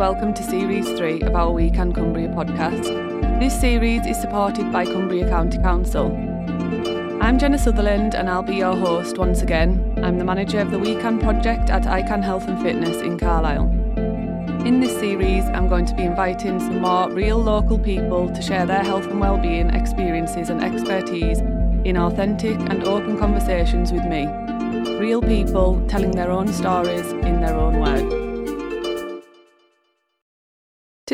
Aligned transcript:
welcome 0.00 0.32
to 0.32 0.42
Series 0.42 0.88
3 0.92 1.20
of 1.24 1.36
our 1.36 1.52
We 1.52 1.70
Can 1.70 1.92
Cumbria 1.92 2.28
podcast. 2.28 2.84
This 3.38 3.60
series 3.60 4.06
is 4.06 4.18
supported 4.18 4.72
by 4.72 4.86
Cumbria 4.86 5.28
County 5.28 5.58
Council. 5.58 6.06
I'm 7.20 7.38
Jenna 7.38 7.58
Sutherland 7.58 8.14
and 8.14 8.30
I'll 8.30 8.42
be 8.42 8.54
your 8.54 8.74
host 8.74 9.18
once 9.18 9.42
again. 9.42 10.00
I'm 10.02 10.16
the 10.16 10.24
manager 10.24 10.58
of 10.60 10.70
the 10.70 10.78
We 10.78 10.94
Can 10.94 11.18
project 11.18 11.68
at 11.68 11.82
ICANN 11.82 12.24
Health 12.24 12.48
and 12.48 12.62
Fitness 12.62 13.02
in 13.02 13.18
Carlisle. 13.18 13.64
In 14.64 14.80
this 14.80 14.98
series, 14.98 15.44
I'm 15.44 15.68
going 15.68 15.84
to 15.84 15.94
be 15.94 16.04
inviting 16.04 16.60
some 16.60 16.80
more 16.80 17.10
real 17.10 17.36
local 17.36 17.78
people 17.78 18.30
to 18.30 18.40
share 18.40 18.64
their 18.64 18.82
health 18.82 19.04
and 19.04 19.20
well-being 19.20 19.68
experiences 19.68 20.48
and 20.48 20.64
expertise 20.64 21.40
in 21.84 21.98
authentic 21.98 22.58
and 22.70 22.84
open 22.84 23.18
conversations 23.18 23.92
with 23.92 24.06
me. 24.06 24.26
Real 24.98 25.20
people 25.20 25.86
telling 25.88 26.12
their 26.12 26.30
own 26.30 26.48
stories 26.48 27.12
in 27.12 27.42
their 27.42 27.54
own 27.54 27.78
way. 27.80 28.19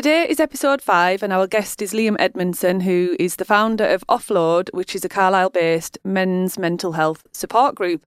Today 0.07 0.29
is 0.29 0.39
episode 0.39 0.81
five, 0.81 1.21
and 1.21 1.33
our 1.33 1.47
guest 1.47 1.81
is 1.81 1.91
Liam 1.91 2.15
Edmondson, 2.17 2.79
who 2.79 3.17
is 3.19 3.35
the 3.35 3.43
founder 3.43 3.85
of 3.85 4.05
Offload, 4.07 4.69
which 4.71 4.95
is 4.95 5.03
a 5.03 5.09
Carlisle 5.09 5.49
based 5.49 5.97
men's 6.05 6.57
mental 6.57 6.93
health 6.93 7.25
support 7.33 7.75
group. 7.75 8.05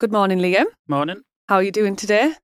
Good 0.00 0.10
morning, 0.10 0.40
Liam. 0.40 0.64
Morning. 0.88 1.22
How 1.48 1.54
are 1.54 1.62
you 1.62 1.70
doing 1.70 1.94
today? 1.94 2.34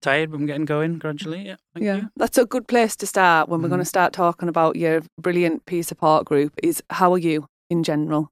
Tired, 0.00 0.30
but 0.30 0.38
I'm 0.38 0.46
getting 0.46 0.64
going 0.64 0.98
gradually. 0.98 1.44
Yeah, 1.44 1.56
thank 1.74 1.84
yeah, 1.84 1.96
you. 1.96 2.08
that's 2.16 2.38
a 2.38 2.46
good 2.46 2.66
place 2.66 2.96
to 2.96 3.06
start 3.06 3.50
when 3.50 3.60
we're 3.60 3.68
going 3.68 3.80
to 3.80 3.84
start 3.84 4.14
talking 4.14 4.48
about 4.48 4.76
your 4.76 5.02
brilliant 5.20 5.66
peer 5.66 5.82
support 5.82 6.24
group. 6.24 6.54
Is 6.62 6.82
how 6.88 7.12
are 7.12 7.18
you 7.18 7.44
in 7.68 7.82
general? 7.82 8.30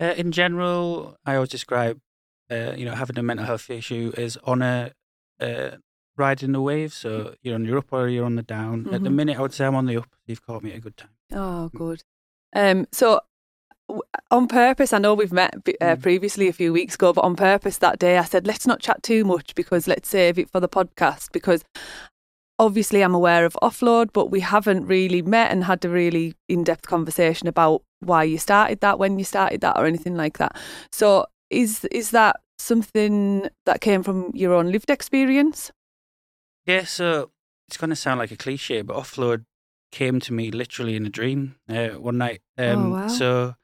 Uh, 0.00 0.14
in 0.16 0.30
general, 0.30 1.16
I 1.26 1.34
always 1.34 1.50
describe, 1.50 1.98
uh, 2.52 2.74
you 2.76 2.84
know, 2.84 2.94
having 2.94 3.18
a 3.18 3.22
mental 3.24 3.46
health 3.46 3.68
issue 3.68 4.12
is 4.16 4.38
on 4.44 4.62
a 4.62 4.92
uh, 5.40 5.70
riding 6.16 6.52
the 6.52 6.60
wave. 6.60 6.92
So 6.92 7.34
you're 7.42 7.54
on 7.54 7.64
your 7.64 7.78
up 7.78 7.92
or 7.92 8.08
you're 8.08 8.24
on 8.24 8.36
the 8.36 8.42
down. 8.42 8.88
At 8.92 9.02
the 9.02 9.10
Mhm. 9.10 9.14
minute, 9.14 9.38
I 9.38 9.42
would 9.42 9.52
say 9.54 9.64
I'm 9.66 9.74
on 9.74 9.86
the 9.86 9.96
up. 9.98 10.08
You've 10.26 10.44
caught 10.46 10.62
me 10.62 10.70
at 10.72 10.78
a 10.78 10.80
good 10.80 10.96
time. 10.96 11.10
Oh, 11.32 11.70
good. 11.74 12.02
Um, 12.54 12.86
so 12.92 13.20
on 14.30 14.46
purpose, 14.48 14.92
I 14.92 14.98
know 14.98 15.12
we've 15.14 15.32
met 15.32 15.54
uh, 15.56 15.96
Mm. 15.96 16.02
previously 16.02 16.48
a 16.48 16.52
few 16.52 16.72
weeks 16.72 16.94
ago, 16.94 17.12
but 17.12 17.24
on 17.24 17.36
purpose 17.36 17.78
that 17.78 17.98
day, 17.98 18.16
I 18.18 18.24
said 18.24 18.46
let's 18.46 18.66
not 18.66 18.80
chat 18.80 19.02
too 19.02 19.24
much 19.24 19.54
because 19.54 19.86
let's 19.86 20.08
save 20.08 20.38
it 20.38 20.50
for 20.50 20.60
the 20.60 20.68
podcast 20.68 21.32
because. 21.32 21.62
Obviously, 22.60 23.02
I'm 23.02 23.16
aware 23.16 23.44
of 23.44 23.58
offload, 23.62 24.12
but 24.12 24.30
we 24.30 24.38
haven't 24.38 24.86
really 24.86 25.22
met 25.22 25.50
and 25.50 25.64
had 25.64 25.84
a 25.84 25.88
really 25.88 26.34
in 26.48 26.62
depth 26.62 26.86
conversation 26.86 27.48
about 27.48 27.82
why 27.98 28.22
you 28.22 28.38
started 28.38 28.78
that, 28.78 28.96
when 29.00 29.18
you 29.18 29.24
started 29.24 29.60
that, 29.62 29.76
or 29.76 29.86
anything 29.86 30.14
like 30.14 30.38
that. 30.38 30.56
So, 30.92 31.26
is 31.50 31.84
is 31.86 32.12
that 32.12 32.36
something 32.60 33.48
that 33.66 33.80
came 33.80 34.04
from 34.04 34.30
your 34.34 34.54
own 34.54 34.70
lived 34.70 34.88
experience? 34.88 35.72
Yeah, 36.66 36.84
so 36.84 37.30
it's 37.68 37.76
going 37.76 37.90
to 37.90 37.96
sound 37.96 38.18
like 38.18 38.30
a 38.30 38.36
cliche, 38.36 38.82
but 38.82 38.96
offload 38.96 39.44
came 39.92 40.18
to 40.20 40.32
me 40.32 40.50
literally 40.50 40.96
in 40.96 41.06
a 41.06 41.10
dream 41.10 41.56
uh, 41.68 41.88
one 41.90 42.18
night. 42.18 42.40
Um, 42.58 42.90
wow. 42.90 43.08
So 43.08 43.54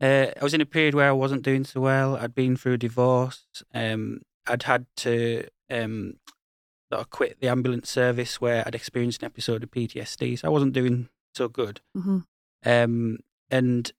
uh, 0.00 0.26
I 0.40 0.42
was 0.42 0.54
in 0.54 0.60
a 0.60 0.66
period 0.66 0.94
where 0.94 1.08
I 1.08 1.12
wasn't 1.12 1.42
doing 1.42 1.64
so 1.64 1.80
well. 1.80 2.16
I'd 2.16 2.34
been 2.34 2.56
through 2.56 2.74
a 2.74 2.78
divorce. 2.78 3.44
Um, 3.74 4.22
I'd 4.46 4.62
had 4.62 4.86
to 4.98 5.46
um, 5.70 6.14
sort 6.92 7.02
of 7.02 7.10
quit 7.10 7.40
the 7.40 7.48
ambulance 7.48 7.90
service 7.90 8.40
where 8.40 8.64
I'd 8.66 8.74
experienced 8.74 9.22
an 9.22 9.26
episode 9.26 9.62
of 9.62 9.70
PTSD. 9.70 10.38
So 10.38 10.48
I 10.48 10.50
wasn't 10.50 10.72
doing 10.72 11.08
so 11.34 11.48
good. 11.48 11.80
Mm-hmm. 11.96 12.18
Um, 12.64 13.18
and 13.50 13.92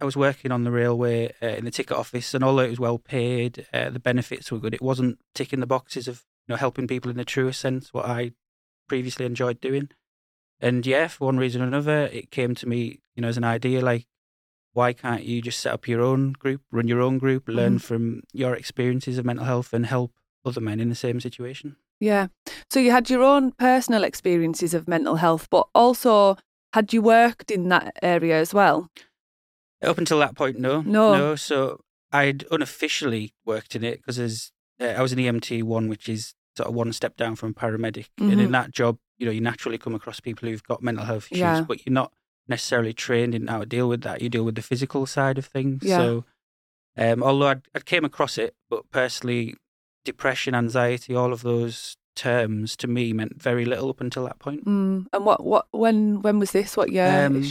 I 0.00 0.04
was 0.04 0.16
working 0.16 0.50
on 0.50 0.64
the 0.64 0.70
railway 0.70 1.32
uh, 1.42 1.46
in 1.46 1.64
the 1.64 1.70
ticket 1.70 1.96
office, 1.96 2.34
and 2.34 2.42
although 2.42 2.64
it 2.64 2.70
was 2.70 2.80
well 2.80 2.98
paid, 2.98 3.66
uh, 3.72 3.90
the 3.90 4.00
benefits 4.00 4.50
were 4.50 4.58
good. 4.58 4.74
It 4.74 4.82
wasn't 4.82 5.18
ticking 5.34 5.60
the 5.60 5.66
boxes 5.66 6.08
of 6.08 6.24
know 6.48 6.56
helping 6.56 6.86
people 6.86 7.10
in 7.10 7.16
the 7.16 7.24
truest 7.24 7.60
sense, 7.60 7.92
what 7.92 8.06
I 8.06 8.32
previously 8.88 9.26
enjoyed 9.26 9.60
doing. 9.60 9.88
And 10.60 10.86
yeah, 10.86 11.08
for 11.08 11.26
one 11.26 11.38
reason 11.38 11.62
or 11.62 11.66
another, 11.66 12.06
it 12.06 12.30
came 12.30 12.54
to 12.56 12.68
me, 12.68 13.00
you 13.16 13.22
know, 13.22 13.28
as 13.28 13.36
an 13.36 13.44
idea 13.44 13.80
like, 13.80 14.06
why 14.74 14.92
can't 14.92 15.24
you 15.24 15.42
just 15.42 15.60
set 15.60 15.72
up 15.72 15.88
your 15.88 16.00
own 16.00 16.32
group, 16.32 16.62
run 16.70 16.88
your 16.88 17.00
own 17.00 17.18
group, 17.18 17.48
learn 17.48 17.74
mm-hmm. 17.74 17.78
from 17.78 18.22
your 18.32 18.54
experiences 18.54 19.18
of 19.18 19.24
mental 19.24 19.44
health, 19.44 19.72
and 19.72 19.86
help 19.86 20.12
other 20.44 20.60
men 20.60 20.80
in 20.80 20.88
the 20.88 20.94
same 20.94 21.20
situation? 21.20 21.76
Yeah. 22.00 22.28
So 22.70 22.80
you 22.80 22.90
had 22.90 23.10
your 23.10 23.22
own 23.22 23.52
personal 23.52 24.02
experiences 24.02 24.72
of 24.74 24.88
mental 24.88 25.16
health, 25.16 25.48
but 25.50 25.68
also 25.74 26.36
had 26.72 26.92
you 26.92 27.02
worked 27.02 27.50
in 27.50 27.68
that 27.68 27.94
area 28.02 28.38
as 28.38 28.54
well? 28.54 28.90
Up 29.82 29.98
until 29.98 30.18
that 30.20 30.34
point, 30.34 30.58
no, 30.58 30.80
No. 30.80 31.16
no. 31.16 31.36
So 31.36 31.84
I'd 32.10 32.44
unofficially 32.50 33.34
worked 33.44 33.76
in 33.76 33.84
it 33.84 33.98
because 33.98 34.18
as 34.18 34.52
uh, 34.82 34.94
I 34.98 35.02
was 35.02 35.12
an 35.12 35.18
EMT 35.18 35.62
one, 35.62 35.88
which 35.88 36.08
is 36.08 36.34
sort 36.56 36.68
of 36.68 36.74
one 36.74 36.92
step 36.92 37.16
down 37.16 37.36
from 37.36 37.54
paramedic, 37.54 38.08
and 38.18 38.32
Mhm. 38.32 38.44
in 38.46 38.52
that 38.52 38.70
job, 38.72 38.98
you 39.18 39.24
know, 39.26 39.32
you 39.32 39.40
naturally 39.40 39.78
come 39.78 39.94
across 39.94 40.20
people 40.20 40.48
who've 40.48 40.62
got 40.62 40.82
mental 40.82 41.04
health 41.04 41.28
issues, 41.30 41.40
Yeah. 41.40 41.60
but 41.62 41.86
you're 41.86 41.92
not 41.92 42.12
necessarily 42.48 42.92
trained 42.92 43.34
in 43.34 43.46
how 43.46 43.60
to 43.60 43.66
deal 43.66 43.88
with 43.88 44.02
that. 44.02 44.20
You 44.20 44.28
deal 44.28 44.44
with 44.44 44.56
the 44.56 44.62
physical 44.62 45.06
side 45.06 45.38
of 45.38 45.46
things. 45.46 45.82
Yeah. 45.84 45.98
So, 45.98 46.24
um, 46.96 47.22
although 47.22 47.46
I'd, 47.48 47.62
I 47.74 47.78
came 47.80 48.04
across 48.04 48.36
it, 48.36 48.54
but 48.68 48.90
personally, 48.90 49.54
depression, 50.04 50.54
anxiety, 50.54 51.14
all 51.14 51.32
of 51.32 51.42
those 51.42 51.96
terms 52.16 52.76
to 52.76 52.86
me 52.88 53.12
meant 53.14 53.40
very 53.40 53.64
little 53.64 53.88
up 53.88 54.00
until 54.00 54.24
that 54.24 54.38
point. 54.38 54.66
Mm. 54.66 55.06
And 55.12 55.24
what, 55.24 55.42
what, 55.44 55.66
when, 55.70 56.20
when 56.20 56.38
was 56.38 56.50
this? 56.50 56.76
What 56.76 56.90
year? 56.92 57.26
Um, 57.26 57.44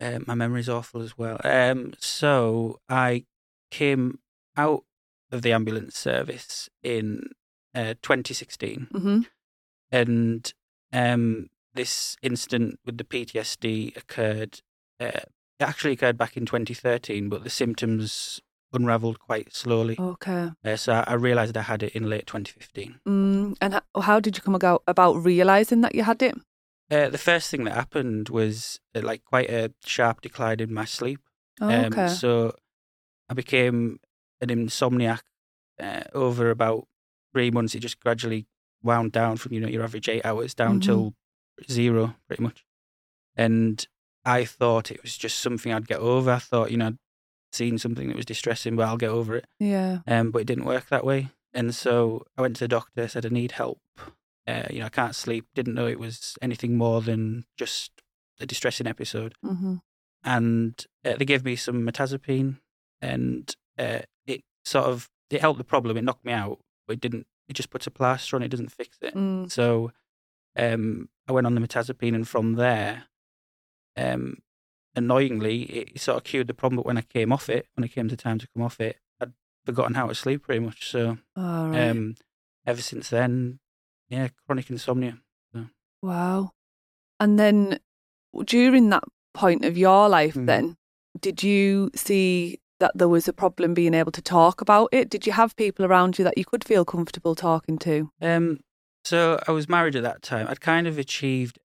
Uh, 0.00 0.18
my 0.26 0.34
memory's 0.34 0.68
awful 0.68 1.00
as 1.00 1.16
well. 1.16 1.40
Um, 1.44 1.94
so 1.98 2.80
I 2.88 3.24
came 3.70 4.18
out 4.56 4.84
of 5.30 5.42
the 5.42 5.52
ambulance 5.52 5.96
service 5.98 6.68
in 6.82 7.30
uh, 7.74 7.94
2016, 8.02 8.88
hmm 8.92 9.20
and 9.90 10.52
um, 10.92 11.48
this 11.74 12.16
incident 12.22 12.80
with 12.84 12.98
the 12.98 13.04
PTSD 13.04 13.96
occurred. 13.96 14.60
Uh, 14.98 15.20
it 15.60 15.62
actually 15.62 15.92
occurred 15.92 16.18
back 16.18 16.36
in 16.36 16.46
2013, 16.46 17.28
but 17.28 17.44
the 17.44 17.50
symptoms 17.50 18.40
unravelled 18.72 19.20
quite 19.20 19.54
slowly. 19.54 19.96
Okay. 19.98 20.50
Uh, 20.64 20.76
so 20.76 20.92
I, 20.94 21.04
I 21.08 21.14
realised 21.14 21.56
I 21.56 21.62
had 21.62 21.82
it 21.84 21.92
in 21.94 22.08
late 22.10 22.26
2015. 22.26 23.00
Mm. 23.06 23.56
And 23.60 23.74
how, 23.74 24.00
how 24.00 24.20
did 24.20 24.36
you 24.36 24.42
come 24.42 24.54
about, 24.56 24.82
about 24.88 25.14
realising 25.14 25.80
that 25.82 25.94
you 25.94 26.02
had 26.02 26.22
it? 26.22 26.34
Uh, 26.90 27.08
the 27.08 27.18
first 27.18 27.50
thing 27.50 27.64
that 27.64 27.74
happened 27.74 28.28
was 28.28 28.80
uh, 28.94 29.00
like 29.00 29.24
quite 29.24 29.48
a 29.50 29.72
sharp 29.84 30.20
decline 30.20 30.60
in 30.60 30.74
my 30.74 30.84
sleep. 30.84 31.20
Oh, 31.60 31.68
Um, 31.68 31.92
okay. 31.92 32.08
so 32.08 32.54
I 33.28 33.34
became 33.34 34.00
an 34.50 34.66
insomniac 34.66 35.20
uh, 35.80 36.02
over 36.14 36.50
about 36.50 36.86
three 37.32 37.50
months. 37.50 37.74
It 37.74 37.80
just 37.80 38.00
gradually 38.00 38.46
wound 38.82 39.12
down 39.12 39.36
from 39.36 39.52
you 39.52 39.60
know 39.60 39.68
your 39.68 39.82
average 39.82 40.08
eight 40.08 40.24
hours 40.24 40.54
down 40.54 40.78
Mhm. 40.78 40.82
till 40.84 41.14
zero, 41.70 42.14
pretty 42.26 42.42
much. 42.42 42.64
And 43.36 43.86
I 44.24 44.44
thought 44.44 44.90
it 44.90 45.02
was 45.02 45.16
just 45.16 45.38
something 45.40 45.72
I'd 45.72 45.88
get 45.88 45.98
over. 45.98 46.30
I 46.32 46.38
thought 46.38 46.70
you 46.70 46.76
know 46.76 46.86
I'd 46.88 46.98
seen 47.52 47.78
something 47.78 48.08
that 48.08 48.16
was 48.16 48.26
distressing, 48.26 48.76
but 48.76 48.86
I'll 48.88 48.96
get 48.96 49.10
over 49.10 49.36
it. 49.36 49.46
yeah. 49.58 50.00
Um, 50.06 50.30
but 50.30 50.40
it 50.42 50.46
didn't 50.46 50.64
work 50.64 50.88
that 50.88 51.04
way. 51.04 51.30
And 51.52 51.74
so 51.74 52.24
I 52.36 52.42
went 52.42 52.56
to 52.56 52.64
the 52.64 52.68
doctor. 52.68 53.06
Said 53.08 53.26
I 53.26 53.28
need 53.28 53.52
help. 53.52 53.80
Uh, 54.46 54.64
you 54.70 54.80
know 54.80 54.86
I 54.86 54.90
can't 54.90 55.14
sleep. 55.16 55.46
Didn't 55.54 55.74
know 55.74 55.86
it 55.86 55.98
was 55.98 56.36
anything 56.42 56.76
more 56.76 57.00
than 57.00 57.46
just 57.56 57.92
a 58.40 58.46
distressing 58.46 58.86
episode 58.86 59.34
hmm 59.42 59.76
and 60.26 60.86
uh, 61.04 61.14
they 61.16 61.24
gave 61.26 61.44
me 61.44 61.54
some 61.54 61.86
mirtazapine, 61.86 62.58
and 63.02 63.54
uh, 63.78 63.98
sort 64.64 64.86
of 64.86 65.08
it 65.30 65.40
helped 65.40 65.58
the 65.58 65.64
problem. 65.64 65.96
It 65.96 66.04
knocked 66.04 66.24
me 66.24 66.32
out, 66.32 66.58
but 66.86 66.94
it 66.94 67.00
didn't. 67.00 67.26
It 67.48 67.54
just 67.54 67.70
puts 67.70 67.86
a 67.86 67.90
plaster 67.90 68.36
on. 68.36 68.42
It 68.42 68.48
doesn't 68.48 68.72
fix 68.72 68.98
it. 69.02 69.14
Mm. 69.14 69.50
So 69.50 69.92
um, 70.56 71.08
I 71.28 71.32
went 71.32 71.46
on 71.46 71.54
the 71.54 71.60
mirtazapine, 71.60 72.14
and 72.14 72.26
from 72.28 72.54
there, 72.54 73.04
um, 73.96 74.38
annoyingly, 74.94 75.62
it 75.62 76.00
sort 76.00 76.18
of 76.18 76.24
cured 76.24 76.46
the 76.46 76.54
problem. 76.54 76.76
But 76.76 76.86
when 76.86 76.98
I 76.98 77.02
came 77.02 77.32
off 77.32 77.48
it, 77.48 77.66
when 77.74 77.84
it 77.84 77.92
came 77.92 78.08
to 78.08 78.16
time 78.16 78.38
to 78.38 78.48
come 78.54 78.62
off 78.62 78.80
it, 78.80 78.96
I'd 79.20 79.32
forgotten 79.64 79.94
how 79.94 80.06
to 80.08 80.14
sleep 80.14 80.42
pretty 80.44 80.60
much. 80.60 80.88
So 80.90 81.18
All 81.36 81.68
right. 81.68 81.88
um, 81.90 82.14
ever 82.66 82.80
since 82.82 83.10
then, 83.10 83.58
yeah, 84.08 84.28
chronic 84.46 84.70
insomnia. 84.70 85.18
wow. 86.02 86.50
And 87.20 87.38
then 87.38 87.78
during 88.44 88.90
that 88.90 89.04
point 89.32 89.64
of 89.64 89.76
your 89.78 90.08
life, 90.08 90.34
Mhm. 90.34 90.46
then, 90.46 90.76
did 91.18 91.42
you 91.42 91.90
see 91.94 92.60
that 92.80 92.92
there 92.94 93.08
was 93.08 93.28
a 93.28 93.32
problem 93.32 93.74
being 93.74 93.94
able 93.94 94.12
to 94.12 94.22
talk 94.22 94.60
about 94.60 94.88
it? 94.92 95.08
Did 95.10 95.26
you 95.26 95.32
have 95.32 95.56
people 95.56 95.84
around 95.84 96.18
you 96.18 96.24
that 96.24 96.36
you 96.38 96.44
could 96.44 96.64
feel 96.64 96.84
comfortable 96.84 97.34
talking 97.34 97.78
to? 97.78 98.10
Um, 98.20 98.60
so 99.04 99.38
I 99.46 99.52
was 99.52 99.68
married 99.68 99.96
at 99.96 100.02
that 100.02 100.22
time. 100.22 100.46
I'd 100.48 100.60
kind 100.60 100.86
of 100.86 100.98
achieved 100.98 101.58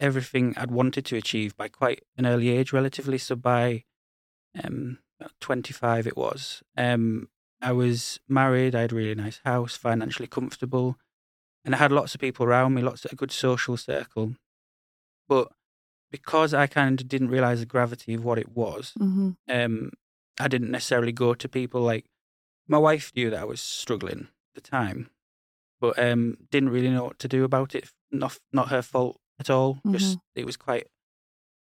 everything 0.00 0.54
I'd 0.56 0.70
wanted 0.70 1.04
to 1.06 1.16
achieve 1.16 1.56
by 1.56 1.68
quite 1.68 2.02
an 2.16 2.26
early 2.26 2.50
age, 2.50 2.72
relatively. 2.72 3.18
So 3.18 3.36
by 3.36 3.84
um, 4.62 4.98
25, 5.40 6.06
it 6.06 6.16
was. 6.16 6.62
Um, 6.76 7.28
I 7.60 7.72
was 7.72 8.20
married. 8.28 8.74
I 8.74 8.82
had 8.82 8.92
a 8.92 8.96
really 8.96 9.14
nice 9.14 9.40
house, 9.44 9.76
financially 9.76 10.28
comfortable, 10.28 10.96
and 11.64 11.74
I 11.74 11.78
had 11.78 11.92
lots 11.92 12.14
of 12.14 12.20
people 12.20 12.44
around 12.46 12.74
me, 12.74 12.82
lots 12.82 13.04
of 13.04 13.12
a 13.12 13.16
good 13.16 13.32
social 13.32 13.76
circle. 13.76 14.34
But 15.28 15.48
because 16.10 16.52
I 16.54 16.66
kind 16.66 17.00
of 17.00 17.08
didn't 17.08 17.30
realize 17.30 17.60
the 17.60 17.66
gravity 17.66 18.14
of 18.14 18.24
what 18.24 18.38
it 18.38 18.50
was, 18.50 18.92
Mm-hmm. 18.98 19.30
um, 19.50 19.90
I 20.40 20.48
didn't 20.48 20.70
necessarily 20.70 21.12
go 21.12 21.34
to 21.34 21.48
people 21.48 21.80
like 21.80 22.06
my 22.66 22.78
wife 22.78 23.12
knew 23.14 23.30
that 23.30 23.40
I 23.40 23.44
was 23.44 23.60
struggling 23.60 24.28
at 24.56 24.62
the 24.62 24.70
time, 24.70 25.10
but 25.80 25.98
um, 25.98 26.38
didn't 26.50 26.70
really 26.70 26.90
know 26.90 27.04
what 27.04 27.18
to 27.20 27.28
do 27.28 27.44
about 27.44 27.74
it 27.74 27.90
not 28.10 28.38
not 28.52 28.68
her 28.68 28.82
fault 28.82 29.18
at 29.38 29.50
all. 29.50 29.78
Just 29.90 30.18
it 30.34 30.46
was 30.46 30.56
quite 30.56 30.86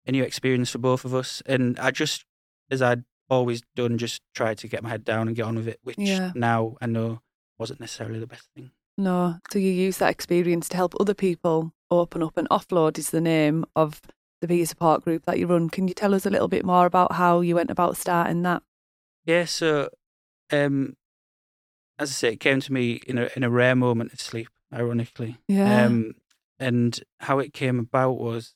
a 0.05 0.11
new 0.11 0.23
experience 0.23 0.69
for 0.69 0.77
both 0.77 1.03
of 1.05 1.13
us, 1.15 1.41
and 1.45 1.79
I 1.79 1.91
just, 1.91 2.25
as 2.69 2.81
I'd 2.81 3.03
always 3.29 3.61
done, 3.75 3.97
just 3.97 4.21
tried 4.35 4.57
to 4.59 4.67
get 4.67 4.83
my 4.83 4.89
head 4.89 5.03
down 5.03 5.27
and 5.27 5.35
get 5.35 5.45
on 5.45 5.55
with 5.55 5.67
it, 5.67 5.79
which 5.83 5.97
Yeah. 5.97 6.31
now 6.35 6.75
I 6.81 6.85
know 6.85 7.21
wasn't 7.57 7.79
necessarily 7.79 8.19
the 8.19 8.27
best 8.27 8.47
thing. 8.55 8.71
No. 8.97 9.39
So 9.51 9.57
you 9.59 9.71
use 9.71 9.97
that 9.97 10.11
experience 10.11 10.69
to 10.69 10.77
help 10.77 10.93
other 10.99 11.13
people 11.15 11.73
open 11.89 12.21
up 12.21 12.37
and 12.37 12.47
offload 12.49 12.97
is 12.97 13.09
the 13.09 13.21
name 13.21 13.65
of 13.75 14.01
the 14.43 14.47
peer 14.49 14.65
support 14.65 15.05
group 15.05 15.25
that 15.25 15.39
you 15.39 15.47
run. 15.47 15.69
Can 15.69 15.87
you 15.87 15.93
tell 15.93 16.13
us 16.13 16.25
a 16.25 16.29
little 16.29 16.49
bit 16.49 16.65
more 16.65 16.85
about 16.85 17.13
how 17.13 17.39
you 17.39 17.55
went 17.55 17.71
about 17.71 17.95
starting 17.95 18.41
that? 18.43 18.61
Yeah, 19.25 19.45
so 19.45 19.87
um, 20.51 20.97
as 21.97 22.09
I 22.09 22.13
say, 22.13 22.33
it 22.33 22.41
came 22.41 22.59
to 22.59 22.73
me 22.73 22.99
in 23.07 23.17
a 23.17 23.29
in 23.37 23.43
a 23.43 23.49
rare 23.49 23.75
moment 23.75 24.11
of 24.11 24.19
sleep, 24.19 24.49
ironically. 24.73 25.37
Yeah. 25.47 25.85
Um, 25.85 26.15
and 26.59 27.01
how 27.21 27.39
it 27.39 27.53
came 27.53 27.79
about 27.79 28.19
was 28.19 28.53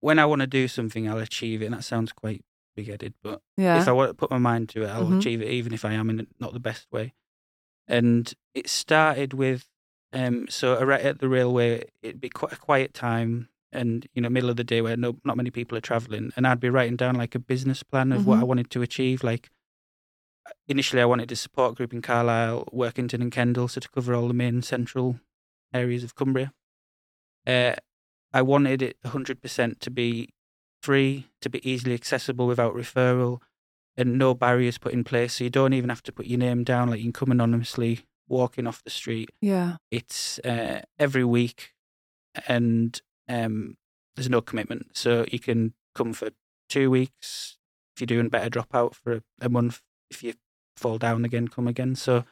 when 0.00 0.18
I 0.18 0.26
want 0.26 0.42
to 0.42 0.46
do 0.46 0.68
something, 0.68 1.08
I'll 1.08 1.18
achieve 1.18 1.62
it. 1.62 1.66
And 1.66 1.74
that 1.74 1.84
sounds 1.84 2.12
quite 2.12 2.44
big 2.76 2.88
headed, 2.88 3.14
but 3.22 3.40
yeah. 3.56 3.80
if 3.80 3.88
I 3.88 3.92
want 3.92 4.10
to 4.10 4.14
put 4.14 4.30
my 4.30 4.38
mind 4.38 4.68
to 4.70 4.82
it, 4.82 4.88
I'll 4.88 5.06
Mhm. 5.06 5.18
achieve 5.20 5.40
it, 5.40 5.48
even 5.48 5.72
if 5.72 5.84
I 5.86 5.92
am 5.92 6.10
in 6.10 6.26
not 6.38 6.52
the 6.52 6.60
best 6.60 6.86
way. 6.92 7.14
And 7.88 8.32
it 8.54 8.68
started 8.68 9.32
with 9.32 9.66
um, 10.12 10.46
so 10.48 10.80
right 10.84 11.00
at 11.00 11.18
the 11.18 11.28
railway, 11.28 11.90
it'd 12.02 12.20
be 12.20 12.28
quite 12.28 12.52
a 12.52 12.56
quiet 12.56 12.94
time, 12.94 13.48
and 13.74 14.06
you 14.14 14.22
know, 14.22 14.28
middle 14.28 14.50
of 14.50 14.56
the 14.56 14.64
day 14.64 14.80
where 14.80 14.96
no 14.96 15.16
not 15.24 15.36
many 15.36 15.50
people 15.50 15.76
are 15.76 15.80
traveling, 15.82 16.32
and 16.36 16.46
I'd 16.46 16.60
be 16.60 16.70
writing 16.70 16.96
down 16.96 17.14
like 17.16 17.34
a 17.34 17.38
business 17.38 17.82
plan 17.82 18.12
of 18.12 18.26
what 18.26 18.38
I 18.38 18.42
Mhm. 18.42 18.46
wanted 18.48 18.70
to 18.70 18.82
achieve. 18.82 19.22
Like 19.24 19.50
initially, 20.68 21.02
I 21.02 21.06
wanted 21.06 21.32
a 21.32 21.36
support 21.36 21.76
group 21.76 21.92
in 21.92 22.02
Carlisle, 22.02 22.68
Workington, 22.72 23.20
and 23.22 23.32
Kendal, 23.32 23.68
so 23.68 23.80
to 23.80 23.88
cover 23.88 24.14
all 24.14 24.28
the 24.28 24.34
main 24.34 24.62
central 24.62 25.20
areas 25.72 26.04
of 26.04 26.14
Cumbria. 26.14 26.52
Uh, 27.46 27.74
I 28.32 28.42
wanted 28.42 28.82
it 28.82 28.96
100% 29.04 29.80
to 29.80 29.90
be 29.90 30.30
free, 30.82 31.28
to 31.40 31.48
be 31.48 31.66
easily 31.68 31.94
accessible 31.94 32.46
without 32.46 32.74
referral, 32.74 33.40
and 33.96 34.18
no 34.18 34.34
barriers 34.34 34.76
put 34.78 34.92
in 34.92 35.04
place. 35.04 35.34
So 35.34 35.44
you 35.44 35.50
don't 35.50 35.72
even 35.72 35.88
have 35.88 36.02
to 36.04 36.12
put 36.12 36.26
your 36.26 36.38
name 36.38 36.64
down. 36.64 36.90
Like 36.90 36.98
you 36.98 37.04
can 37.04 37.12
come 37.12 37.30
anonymously, 37.30 38.00
walking 38.28 38.66
off 38.66 38.82
the 38.82 38.90
street. 38.90 39.30
yeah. 39.40 39.76
It's 39.90 40.38
uh, 40.40 40.82
every 40.98 41.24
week, 41.24 41.74
and 42.48 43.00
um, 43.28 43.76
there's 44.16 44.30
no 44.30 44.40
commitment. 44.40 44.96
So 44.96 45.24
you 45.30 45.38
can 45.38 45.74
come 45.94 46.12
for 46.12 46.30
two 46.68 46.90
weeks. 46.90 47.56
If 47.94 48.00
you're 48.00 48.06
doing 48.06 48.28
better, 48.28 48.48
drop 48.50 48.74
out 48.74 48.94
for 48.94 49.12
a, 49.14 49.22
a 49.40 49.48
month. 49.48 49.80
If 50.10 50.22
you 50.22 50.34
fall 50.76 50.98
down 50.98 51.24
again, 51.24 51.48
come 51.48 51.68
again. 51.68 51.94
So 51.94 52.24